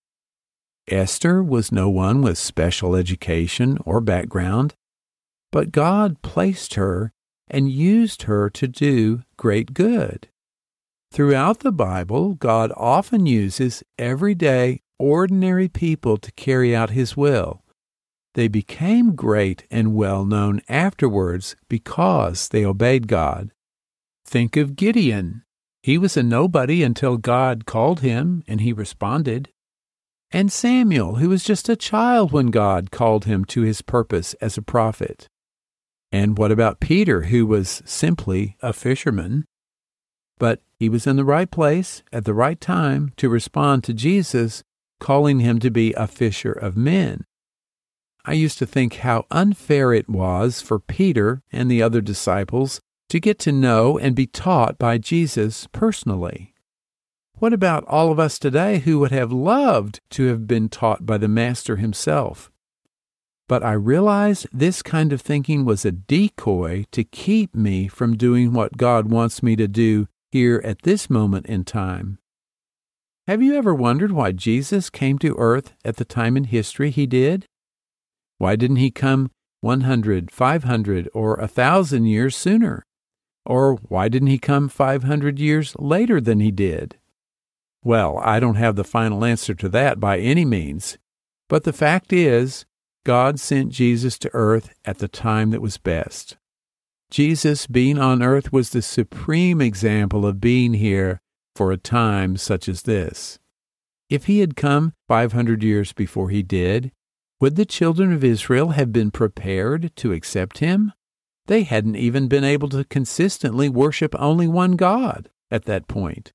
Esther 0.89 1.43
was 1.43 1.73
no 1.73 1.89
one 1.89 2.21
with 2.21 2.37
special 2.37 2.95
education 2.95 3.79
or 3.87 4.01
background, 4.01 4.75
but 5.51 5.73
God 5.73 6.21
placed 6.21 6.75
her 6.75 7.13
and 7.49 7.71
used 7.71 8.23
her 8.23 8.51
to 8.51 8.69
do 8.69 9.23
great 9.37 9.73
good. 9.73 10.29
Throughout 11.13 11.61
the 11.61 11.73
Bible, 11.73 12.35
God 12.35 12.73
often 12.77 13.25
uses 13.25 13.83
everyday, 13.99 14.83
ordinary 14.99 15.69
people 15.69 16.17
to 16.17 16.33
carry 16.33 16.75
out 16.75 16.91
His 16.91 17.17
will. 17.17 17.63
They 18.35 18.49
became 18.49 19.15
great 19.15 19.65
and 19.71 19.95
well 19.95 20.25
known 20.25 20.61
afterwards 20.69 21.55
because 21.69 22.49
they 22.49 22.65
obeyed 22.65 23.07
God. 23.07 23.53
Think 24.27 24.57
of 24.57 24.75
Gideon. 24.75 25.45
He 25.85 25.99
was 25.99 26.17
a 26.17 26.23
nobody 26.23 26.83
until 26.83 27.19
God 27.19 27.67
called 27.67 28.01
him 28.01 28.43
and 28.49 28.63
he 28.63 28.73
responded 28.73 29.51
and 30.31 30.51
Samuel, 30.51 31.17
who 31.17 31.29
was 31.29 31.45
just 31.45 31.69
a 31.69 31.77
child 31.77 32.33
when 32.33 32.47
God 32.47 32.91
called 32.91 33.27
him 33.27 33.45
to 33.45 33.61
his 33.61 33.83
purpose 33.83 34.33
as 34.41 34.57
a 34.57 34.63
prophet. 34.63 35.29
And 36.11 36.39
what 36.39 36.51
about 36.51 36.81
Peter, 36.81 37.25
who 37.25 37.45
was 37.45 37.83
simply 37.85 38.57
a 38.63 38.73
fisherman? 38.73 39.45
But 40.39 40.63
he 40.79 40.89
was 40.89 41.07
in 41.07 41.17
the 41.17 41.23
right 41.23 41.51
place 41.51 42.03
at 42.15 42.25
the 42.25 42.33
right 42.33 42.59
time 42.59 43.13
to 43.19 43.29
respond 43.29 43.85
to 43.85 43.93
Jesus, 43.93 44.63
calling 45.01 45.41
him 45.41 45.59
to 45.59 45.71
be 45.71 45.93
a 45.93 46.07
fisher 46.07 46.53
of 46.53 46.79
men. 46.79 47.25
I 48.25 48.33
used 48.33 48.59
to 48.61 48.67
think 48.67 48.95
how 48.95 49.27
unfair 49.31 49.93
it 49.93 50.09
was 50.09 50.63
for 50.63 50.79
Peter 50.79 51.43
and 51.53 51.71
the 51.71 51.83
other 51.83 52.01
disciples 52.01 52.81
to 53.09 53.21
get 53.21 53.39
to 53.41 53.53
know 53.53 53.99
and 53.99 54.17
be 54.17 54.27
taught 54.27 54.79
by 54.79 54.99
Jesus 54.99 55.67
personally. 55.73 56.55
What 57.39 57.53
about 57.53 57.85
all 57.87 58.13
of 58.13 58.19
us 58.19 58.39
today 58.39 58.79
who 58.79 58.99
would 59.01 59.11
have 59.11 59.33
loved 59.33 60.01
to 60.11 60.27
have 60.27 60.47
been 60.47 60.69
taught 60.69 61.05
by 61.05 61.19
the 61.19 61.29
Master 61.29 61.77
himself? 61.77 62.51
But 63.49 63.63
I 63.63 63.73
realized 63.73 64.47
this 64.53 64.83
kind 64.83 65.13
of 65.13 65.21
thinking 65.21 65.65
was 65.65 65.85
a 65.85 65.93
decoy 65.93 66.85
to 66.93 67.05
keep 67.05 67.55
me 67.55 67.89
from 67.89 68.17
doing 68.17 68.53
what 68.53 68.77
God 68.77 69.11
wants 69.11 69.43
me 69.43 69.57
to 69.57 69.69
do 69.69 70.07
here 70.33 70.63
at 70.65 70.83
this 70.83 71.11
moment 71.11 71.47
in 71.47 71.65
time. 71.65 72.19
Have 73.27 73.43
you 73.43 73.55
ever 73.55 73.75
wondered 73.75 74.13
why 74.13 74.33
Jesus 74.33 74.91
came 74.91 75.19
to 75.19 75.37
earth 75.39 75.73
at 75.85 75.97
the 75.97 76.05
time 76.05 76.37
in 76.37 76.45
history 76.45 76.91
he 76.91 77.07
did? 77.07 77.47
Why 78.39 78.57
didn't 78.57 78.77
he 78.77 78.91
come 78.91 79.31
100, 79.61 80.31
500, 80.31 81.09
or 81.15 81.35
a 81.37 81.49
thousand 81.49 82.07
years 82.07 82.37
sooner? 82.37 82.85
Or 83.47 83.75
why 83.89 84.09
didn't 84.09 84.29
he 84.29 84.39
come 84.39 84.69
500 84.69 85.39
years 85.39 85.75
later 85.79 86.21
than 86.21 86.41
he 86.41 86.51
did? 86.51 86.99
Well, 87.83 88.19
I 88.19 88.41
don't 88.41 88.55
have 88.55 88.77
the 88.77 88.85
final 88.85 89.25
answer 89.25 89.55
to 89.55 89.69
that 89.71 90.01
by 90.01 90.19
any 90.19 90.45
means. 90.45 90.97
But 91.49 91.65
the 91.65 91.73
fact 91.73 92.13
is, 92.13 92.65
God 93.05 93.39
sent 93.39 93.71
Jesus 93.71 94.19
to 94.21 94.31
earth 94.33 94.71
at 94.85 94.99
the 94.99 95.09
time 95.09 95.51
that 95.51 95.61
was 95.61 95.77
best. 95.77 96.39
Jesus 97.11 97.67
being 97.67 97.99
on 97.99 98.23
earth 98.23 98.51
was 98.53 98.71
the 98.71 98.81
supreme 98.81 99.61
example 99.61 100.27
of 100.27 100.41
being 100.41 100.75
here 100.75 101.21
for 101.55 101.71
a 101.71 101.77
time 101.77 102.37
such 102.37 102.69
as 102.69 102.83
this. 102.83 103.39
If 104.09 104.25
he 104.25 104.41
had 104.41 104.57
come 104.57 104.95
500 105.09 105.63
years 105.63 105.93
before 105.93 106.31
he 106.31 106.43
did, 106.43 106.93
would 107.41 107.57
the 107.57 107.67
children 107.67 108.13
of 108.13 108.25
Israel 108.25 108.71
have 108.71 108.93
been 108.93 109.11
prepared 109.11 109.95
to 109.97 110.13
accept 110.13 110.59
him? 110.59 110.93
They 111.47 111.63
hadn't 111.63 111.97
even 111.97 112.29
been 112.29 112.45
able 112.45 112.69
to 112.71 112.85
consistently 112.85 113.69
worship 113.69 114.15
only 114.19 114.49
one 114.49 114.73
God 114.73 115.31
at 115.51 115.65
that 115.65 115.89
point 115.89 116.33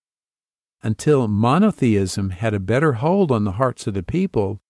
until 0.82 1.28
monotheism 1.28 2.32
had 2.32 2.54
a 2.54 2.60
better 2.60 2.93
hold 2.93 3.32
on 3.32 3.43
the 3.43 3.54
hearts 3.54 3.88
of 3.88 3.93
the 3.93 4.04
people, 4.04 4.62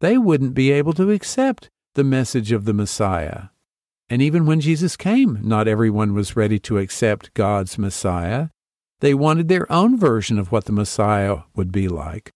they 0.00 0.16
wouldn't 0.16 0.54
be 0.54 0.70
able 0.70 0.92
to 0.94 1.10
accept 1.10 1.68
the 1.94 2.04
message 2.04 2.52
of 2.52 2.64
the 2.64 2.72
Messiah. 2.72 3.44
And 4.08 4.22
even 4.22 4.46
when 4.46 4.60
Jesus 4.60 4.96
came, 4.96 5.38
not 5.42 5.68
everyone 5.68 6.14
was 6.14 6.36
ready 6.36 6.58
to 6.60 6.78
accept 6.78 7.34
God's 7.34 7.76
Messiah. 7.76 8.48
They 9.00 9.12
wanted 9.12 9.48
their 9.48 9.70
own 9.70 9.98
version 9.98 10.38
of 10.38 10.50
what 10.50 10.64
the 10.64 10.72
Messiah 10.72 11.40
would 11.54 11.70
be 11.70 11.88
like. 11.88 12.32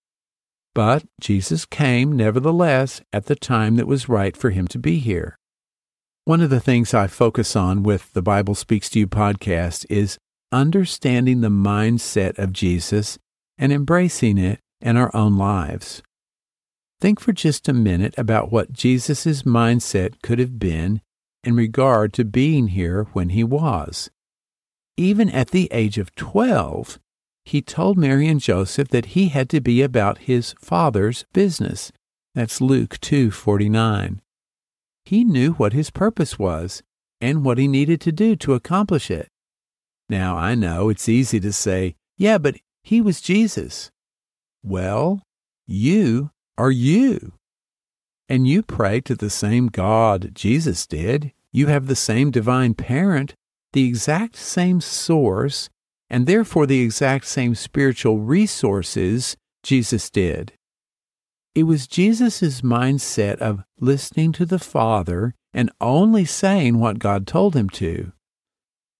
But 0.75 1.05
Jesus 1.21 1.65
came, 1.65 2.13
nevertheless, 2.13 3.01
at 3.13 3.27
the 3.27 3.37
time 3.37 3.77
that 3.77 3.87
was 3.87 4.09
right 4.09 4.37
for 4.37 4.51
him 4.51 4.69
to 4.69 4.79
be 4.79 4.99
here. 4.99 5.39
One 6.25 6.41
of 6.41 6.51
the 6.51 6.61
things 6.61 6.95
I 6.95 7.09
focus 7.09 7.57
on 7.57 7.83
with 7.83 8.13
the 8.13 8.23
Bible 8.23 8.55
Speaks 8.55 8.89
to 8.91 9.01
You 9.01 9.09
podcast 9.09 9.85
is 9.91 10.19
understanding 10.53 11.41
the 11.41 11.49
mindset 11.49 12.39
of 12.39 12.53
Jesus 12.53 13.19
and 13.59 13.73
embracing 13.73 14.39
it 14.39 14.61
in 14.81 14.97
our 14.97 15.11
own 15.17 15.37
lives. 15.37 16.01
Think 17.01 17.19
for 17.19 17.33
just 17.33 17.69
a 17.69 17.73
minute 17.73 18.15
about 18.17 18.53
what 18.53 18.73
Jesus' 18.73 19.43
mindset 19.43 20.23
could 20.23 20.39
have 20.39 20.61
been 20.61 21.01
in 21.43 21.57
regard 21.57 22.13
to 22.13 22.25
being 22.25 22.69
here 22.69 23.09
when 23.13 23.31
he 23.31 23.43
was. 23.43 24.09
Even 24.97 25.29
at 25.29 25.51
the 25.51 25.69
age 25.73 25.99
of 25.99 26.15
12, 26.15 27.01
he 27.45 27.61
told 27.61 27.99
Mary 27.99 28.29
and 28.29 28.41
Joseph 28.41 28.87
that 28.91 29.07
he 29.07 29.31
had 29.31 29.51
to 29.51 29.61
be 29.61 29.83
about 29.83 30.19
his 30.19 30.55
father's 30.61 31.25
business. 31.33 31.91
That's 32.33 32.61
Luke 32.61 33.01
2:49. 33.01 34.22
He 35.05 35.25
knew 35.25 35.53
what 35.53 35.73
his 35.73 35.91
purpose 35.91 36.39
was 36.39 36.83
and 37.21 37.45
what 37.45 37.59
he 37.59 37.69
needed 37.69 38.01
to 38.03 38.13
do 38.13 38.37
to 38.37 38.55
accomplish 38.55 39.11
it. 39.11 39.29
Now, 40.09 40.37
I 40.37 40.55
know 40.55 40.89
it's 40.89 41.09
easy 41.09 41.41
to 41.41 41.53
say, 41.53 41.95
yeah, 42.17 42.39
but 42.39 42.57
he 42.83 43.01
was 43.01 43.21
Jesus. 43.21 43.91
Well, 44.63 45.23
you 45.67 46.31
are 46.59 46.71
you. 46.71 47.33
And 48.29 48.47
you 48.47 48.63
pray 48.63 49.01
to 49.03 49.15
the 49.15 49.31
same 49.31 49.69
God 49.69 50.33
Jesus 50.35 50.87
did. 50.87 51.33
You 51.53 51.67
have 51.67 51.87
the 51.87 51.97
same 51.97 52.31
divine 52.31 52.75
parent, 52.75 53.35
the 53.73 53.87
exact 53.87 54.37
same 54.37 54.81
source, 54.81 55.69
and 56.09 56.27
therefore 56.27 56.67
the 56.67 56.81
exact 56.81 57.27
same 57.27 57.55
spiritual 57.55 58.19
resources 58.19 59.37
Jesus 59.63 60.11
did. 60.11 60.53
It 61.55 61.65
was 61.65 61.87
Jesus' 61.87 62.63
mindset 62.63 63.37
of 63.37 63.63
listening 63.79 64.33
to 64.33 64.47
the 64.47 64.59
Father 64.59 65.35
and 65.53 65.71
only 65.83 66.25
saying 66.25 66.79
what 66.79 66.99
God 66.99 67.27
told 67.27 67.55
him 67.55 67.69
to. 67.71 68.13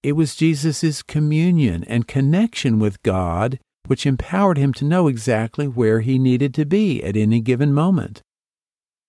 It 0.03 0.13
was 0.13 0.37
Jesus' 0.37 1.03
communion 1.03 1.83
and 1.85 2.07
connection 2.07 2.79
with 2.79 3.03
God 3.03 3.59
which 3.87 4.07
empowered 4.07 4.59
him 4.59 4.73
to 4.75 4.85
know 4.85 5.09
exactly 5.09 5.67
where 5.67 6.01
he 6.01 6.19
needed 6.19 6.53
to 6.55 6.67
be 6.67 7.03
at 7.03 7.17
any 7.17 7.41
given 7.41 7.73
moment. 7.73 8.21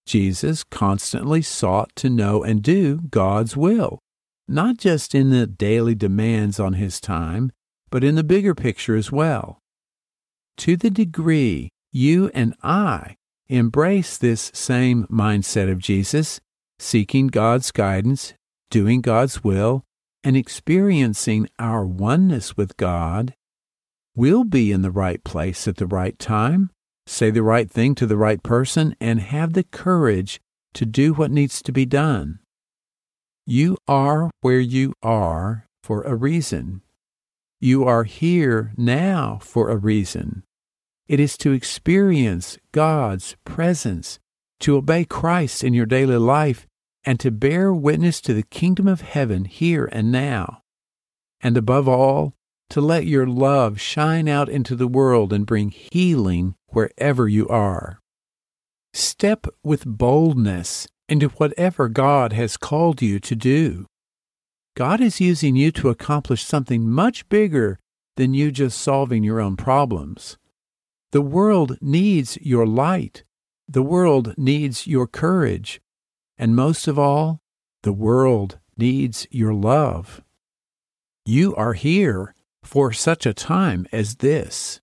Jesus 0.06 0.64
constantly 0.64 1.42
sought 1.42 1.96
to 1.98 2.10
know 2.10 2.44
and 2.44 2.62
do 2.62 3.02
God's 3.10 3.56
will, 3.56 4.00
not 4.48 4.78
just 4.78 5.14
in 5.14 5.30
the 5.30 5.48
daily 5.48 5.96
demands 5.96 6.60
on 6.60 6.74
his 6.74 7.00
time, 7.00 7.52
but 7.90 8.04
in 8.04 8.16
the 8.16 8.24
bigger 8.24 8.56
picture 8.56 8.96
as 8.96 9.12
well. 9.12 9.60
To 10.58 10.76
the 10.76 10.90
degree 10.90 11.70
you 11.92 12.32
and 12.34 12.56
I 12.64 13.16
embrace 13.54 14.18
this 14.18 14.50
same 14.56 15.06
mindset 15.06 15.72
of 15.72 15.78
Jesus, 15.78 16.42
seeking 16.80 17.28
God's 17.28 17.70
guidance, 17.72 18.34
doing 18.72 19.00
God's 19.00 19.44
will, 19.44 19.84
and 20.24 20.36
experiencing 20.36 21.48
our 21.60 21.86
oneness 21.86 22.58
with 22.58 22.76
God, 22.78 23.36
we'll 24.16 24.44
be 24.44 24.72
in 24.72 24.82
the 24.82 24.90
right 24.90 25.24
place 25.24 25.68
at 25.68 25.78
the 25.78 25.86
right 25.86 26.18
time, 26.18 26.72
say 27.06 27.30
the 27.30 27.44
right 27.44 27.70
thing 27.70 27.94
to 27.94 28.08
the 28.08 28.18
right 28.18 28.42
person, 28.42 28.96
and 29.00 29.20
have 29.20 29.54
the 29.54 29.64
courage 29.64 30.42
to 30.74 30.86
do 30.86 31.14
what 31.14 31.30
needs 31.30 31.62
to 31.62 31.72
be 31.72 31.86
done. 31.86 32.40
You 33.46 33.78
are 33.88 34.32
where 34.42 34.62
you 34.62 34.94
are 35.04 35.68
for 35.84 36.02
a 36.04 36.16
reason. 36.16 36.82
You 37.60 37.84
are 37.84 38.06
here 38.06 38.74
now 38.78 39.38
for 39.44 39.70
a 39.70 39.78
reason. 39.78 40.44
It 41.08 41.20
is 41.20 41.38
to 41.38 41.52
experience 41.52 42.58
God's 42.72 43.36
presence, 43.46 44.20
to 44.62 44.78
obey 44.78 45.06
Christ 45.06 45.64
in 45.64 45.74
your 45.74 45.86
daily 45.86 46.18
life, 46.18 46.66
and 47.04 47.20
to 47.20 47.32
bear 47.32 47.74
witness 47.74 48.22
to 48.22 48.34
the 48.34 48.44
kingdom 48.44 48.88
of 48.88 49.02
heaven 49.02 49.46
here 49.46 49.90
and 49.92 50.12
now. 50.12 50.62
And 51.42 51.58
above 51.58 51.88
all, 51.88 52.34
to 52.70 52.80
let 52.80 53.06
your 53.06 53.28
love 53.28 53.80
shine 53.80 54.28
out 54.28 54.50
into 54.50 54.76
the 54.76 54.88
world 54.88 55.34
and 55.34 55.46
bring 55.46 55.70
healing 55.70 56.56
wherever 56.68 57.28
you 57.28 57.48
are. 57.50 58.00
Step 58.94 59.48
with 59.64 59.86
boldness 59.86 60.88
into 61.10 61.30
whatever 61.30 61.90
God 61.90 62.34
has 62.34 62.58
called 62.58 63.02
you 63.02 63.20
to 63.20 63.36
do. 63.36 63.86
God 64.76 65.02
is 65.02 65.22
using 65.22 65.56
you 65.56 65.72
to 65.74 65.90
accomplish 65.90 66.44
something 66.44 66.90
much 66.90 67.28
bigger 67.30 67.78
than 68.16 68.34
you 68.34 68.52
just 68.52 68.80
solving 68.80 69.24
your 69.24 69.40
own 69.40 69.58
problems. 69.58 70.38
The 71.14 71.22
world 71.22 71.78
needs 71.80 72.40
your 72.42 72.66
light. 72.66 73.24
The 73.68 73.84
world 73.84 74.34
needs 74.36 74.88
your 74.88 75.06
courage. 75.06 75.80
And 76.40 76.56
most 76.56 76.88
of 76.88 76.98
all, 76.98 77.40
the 77.84 77.94
world 77.94 78.58
needs 78.78 79.28
your 79.30 79.54
love. 79.54 80.24
You 81.24 81.54
are 81.54 81.74
here 81.74 82.34
for 82.64 82.92
such 82.92 83.28
a 83.28 83.34
time 83.36 83.86
as 83.92 84.16
this. 84.16 84.82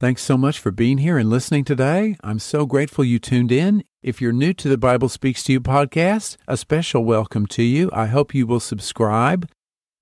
Thanks 0.00 0.22
so 0.22 0.38
much 0.38 0.58
for 0.58 0.70
being 0.70 0.96
here 0.96 1.18
and 1.18 1.28
listening 1.28 1.64
today. 1.64 2.16
I'm 2.24 2.38
so 2.38 2.64
grateful 2.64 3.04
you 3.04 3.18
tuned 3.18 3.52
in. 3.52 3.84
If 4.02 4.22
you're 4.22 4.32
new 4.32 4.54
to 4.54 4.70
the 4.70 4.78
Bible 4.78 5.10
Speaks 5.10 5.42
to 5.42 5.52
You 5.52 5.60
podcast, 5.60 6.38
a 6.48 6.56
special 6.56 7.04
welcome 7.04 7.44
to 7.48 7.62
you. 7.62 7.90
I 7.92 8.06
hope 8.06 8.34
you 8.34 8.46
will 8.46 8.58
subscribe. 8.58 9.50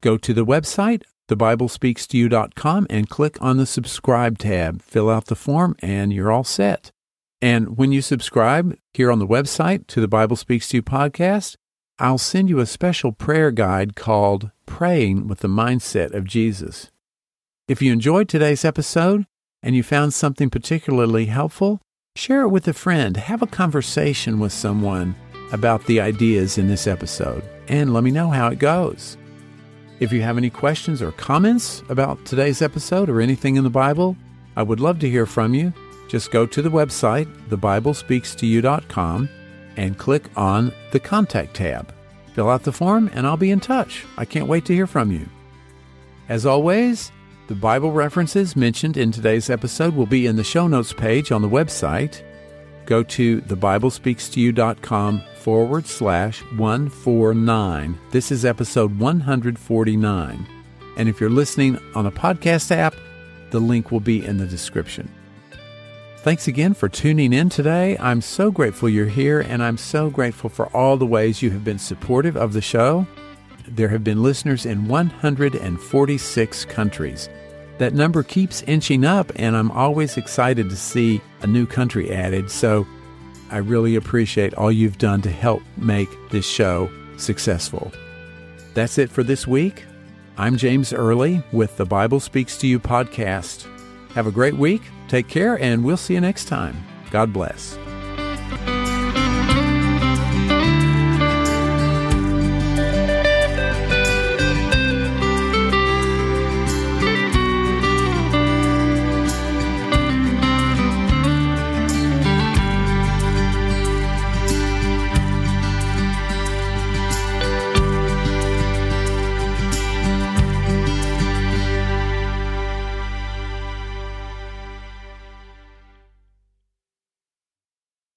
Go 0.01 0.17
to 0.17 0.33
the 0.33 0.47
website, 0.47 1.03
thebiblespeakstoyou.com, 1.29 2.87
and 2.89 3.09
click 3.09 3.37
on 3.41 3.57
the 3.57 3.67
subscribe 3.67 4.39
tab. 4.39 4.83
Fill 4.83 5.11
out 5.11 5.27
the 5.27 5.35
form, 5.37 5.77
and 5.81 6.13
you're 6.13 6.31
all 6.31 6.45
set. 6.45 6.93
And 7.43 7.77
when 7.77 7.93
you 7.93 8.03
subscribe 8.03 8.77
here 8.95 9.11
on 9.11 9.19
the 9.19 9.27
website 9.27 9.87
to 9.89 10.01
the 10.01 10.09
Bible 10.09 10.37
Speaks 10.37 10.69
to 10.69 10.79
You 10.79 10.83
podcast, 10.83 11.57
I'll 11.99 12.19
send 12.19 12.49
you 12.49 12.61
a 12.61 12.67
special 12.67 13.13
prayer 13.13 13.51
guide 13.51 13.97
called 13.97 14.51
Praying 14.67 15.29
with 15.29 15.41
the 15.41 15.49
Mindset 15.49 16.13
of 16.13 16.25
Jesus. 16.25 16.91
If 17.69 17.83
you 17.83 17.93
enjoyed 17.93 18.29
today's 18.29 18.65
episode 18.65 19.27
and 19.63 19.75
you 19.75 19.83
found 19.83 20.15
something 20.15 20.51
particularly 20.51 21.27
helpful, 21.27 21.81
share 22.15 22.43
it 22.43 22.49
with 22.49 22.69
a 22.69 22.73
friend. 22.73 23.17
Have 23.17 23.43
a 23.43 23.47
conversation 23.47 24.39
with 24.39 24.53
someone 24.53 25.17
about 25.53 25.85
the 25.87 26.01
ideas 26.01 26.59
in 26.59 26.69
this 26.69 26.87
episode 26.87 27.43
and 27.69 27.93
let 27.93 28.05
me 28.05 28.11
know 28.11 28.31
how 28.31 28.49
it 28.49 28.59
goes. 28.59 29.17
If 29.99 30.13
you 30.13 30.21
have 30.21 30.37
any 30.37 30.51
questions 30.51 31.01
or 31.01 31.13
comments 31.13 31.83
about 31.89 32.23
today's 32.27 32.61
episode 32.61 33.09
or 33.09 33.21
anything 33.21 33.57
in 33.57 33.65
the 33.65 33.71
Bible, 33.71 34.15
I 34.55 34.63
would 34.63 34.79
love 34.79 34.99
to 34.99 35.09
hear 35.09 35.25
from 35.25 35.55
you. 35.55 35.73
Just 36.09 36.31
go 36.31 36.45
to 36.45 36.61
the 36.61 36.71
website, 36.71 37.27
thebiblespeakstoyou.com, 37.49 39.29
and 39.77 39.99
click 39.99 40.29
on 40.37 40.73
the 40.93 41.01
Contact 41.01 41.55
tab. 41.55 41.95
Fill 42.35 42.51
out 42.51 42.65
the 42.65 42.73
form, 42.73 43.11
and 43.15 43.27
I'll 43.27 43.39
be 43.39 43.51
in 43.51 43.61
touch. 43.61 44.05
I 44.19 44.27
can't 44.27 44.49
wait 44.49 44.67
to 44.67 44.75
hear 44.75 44.87
from 44.87 45.11
you. 45.11 45.27
As 46.29 46.45
always, 46.45 47.11
the 47.49 47.55
Bible 47.55 47.91
references 47.91 48.55
mentioned 48.55 48.99
in 48.99 49.13
today's 49.13 49.49
episode 49.49 49.95
will 49.95 50.07
be 50.07 50.27
in 50.27 50.37
the 50.37 50.45
show 50.45 50.67
notes 50.67 50.93
page 50.93 51.33
on 51.33 51.41
the 51.41 51.49
website. 51.49 52.23
Go 52.87 53.03
to 53.03 53.41
thebiblespeakstoyou.com 53.43 55.23
forward 55.41 55.87
slash 55.87 56.43
149. 56.57 57.99
This 58.11 58.33
is 58.33 58.45
episode 58.45 58.99
149. 58.99 60.47
And 60.97 61.09
if 61.09 61.21
you're 61.21 61.29
listening 61.29 61.79
on 61.95 62.07
a 62.07 62.13
podcast 62.13 62.71
app, 62.71 62.95
the 63.51 63.61
link 63.61 63.93
will 63.93 64.01
be 64.01 64.25
in 64.25 64.39
the 64.39 64.47
description. 64.47 65.11
Thanks 66.19 66.49
again 66.49 66.75
for 66.75 66.89
tuning 66.89 67.33
in 67.33 67.49
today. 67.49 67.97
I'm 67.99 68.21
so 68.21 68.51
grateful 68.51 68.89
you're 68.89 69.07
here, 69.07 69.41
and 69.41 69.63
I'm 69.63 69.79
so 69.79 70.11
grateful 70.11 70.51
for 70.51 70.67
all 70.77 70.97
the 70.97 71.07
ways 71.07 71.43
you 71.43 71.51
have 71.51 71.63
been 71.63 71.79
supportive 71.79 72.37
of 72.37 72.53
the 72.53 72.61
show. 72.61 73.07
There 73.69 73.89
have 73.89 74.03
been 74.03 74.23
listeners 74.23 74.67
in 74.67 74.89
146 74.89 76.65
countries. 76.65 77.29
That 77.79 77.93
number 77.93 78.23
keeps 78.23 78.63
inching 78.63 79.05
up, 79.05 79.31
and 79.37 79.57
I'm 79.57 79.71
always 79.71 80.17
excited 80.17 80.71
to 80.71 80.77
see 80.77 81.21
a 81.43 81.47
new 81.47 81.67
country 81.67 82.11
added. 82.11 82.51
So 82.51 82.87
I 83.51 83.59
really 83.59 83.97
appreciate 83.97 84.55
all 84.55 84.73
you've 84.73 84.99
done 84.99 85.23
to 85.23 85.31
help 85.31 85.63
make 85.77 86.09
this 86.31 86.49
show 86.49 86.91
successful. 87.19 87.93
That's 88.75 88.99
it 88.99 89.11
for 89.11 89.23
this 89.23 89.47
week. 89.47 89.85
I'm 90.39 90.57
James 90.57 90.93
Early 90.93 91.43
with 91.53 91.77
the 91.77 91.87
Bible 91.87 92.21
Speaks 92.21 92.59
to 92.59 92.67
You 92.67 92.79
podcast. 92.79 93.67
Have 94.13 94.27
a 94.27 94.33
great 94.33 94.55
week. 94.55 94.83
Take 95.09 95.29
care, 95.29 95.59
and 95.61 95.85
we'll 95.85 95.97
see 95.97 96.15
you 96.15 96.21
next 96.21 96.47
time. 96.47 96.77
God 97.11 97.33
bless. 97.33 97.79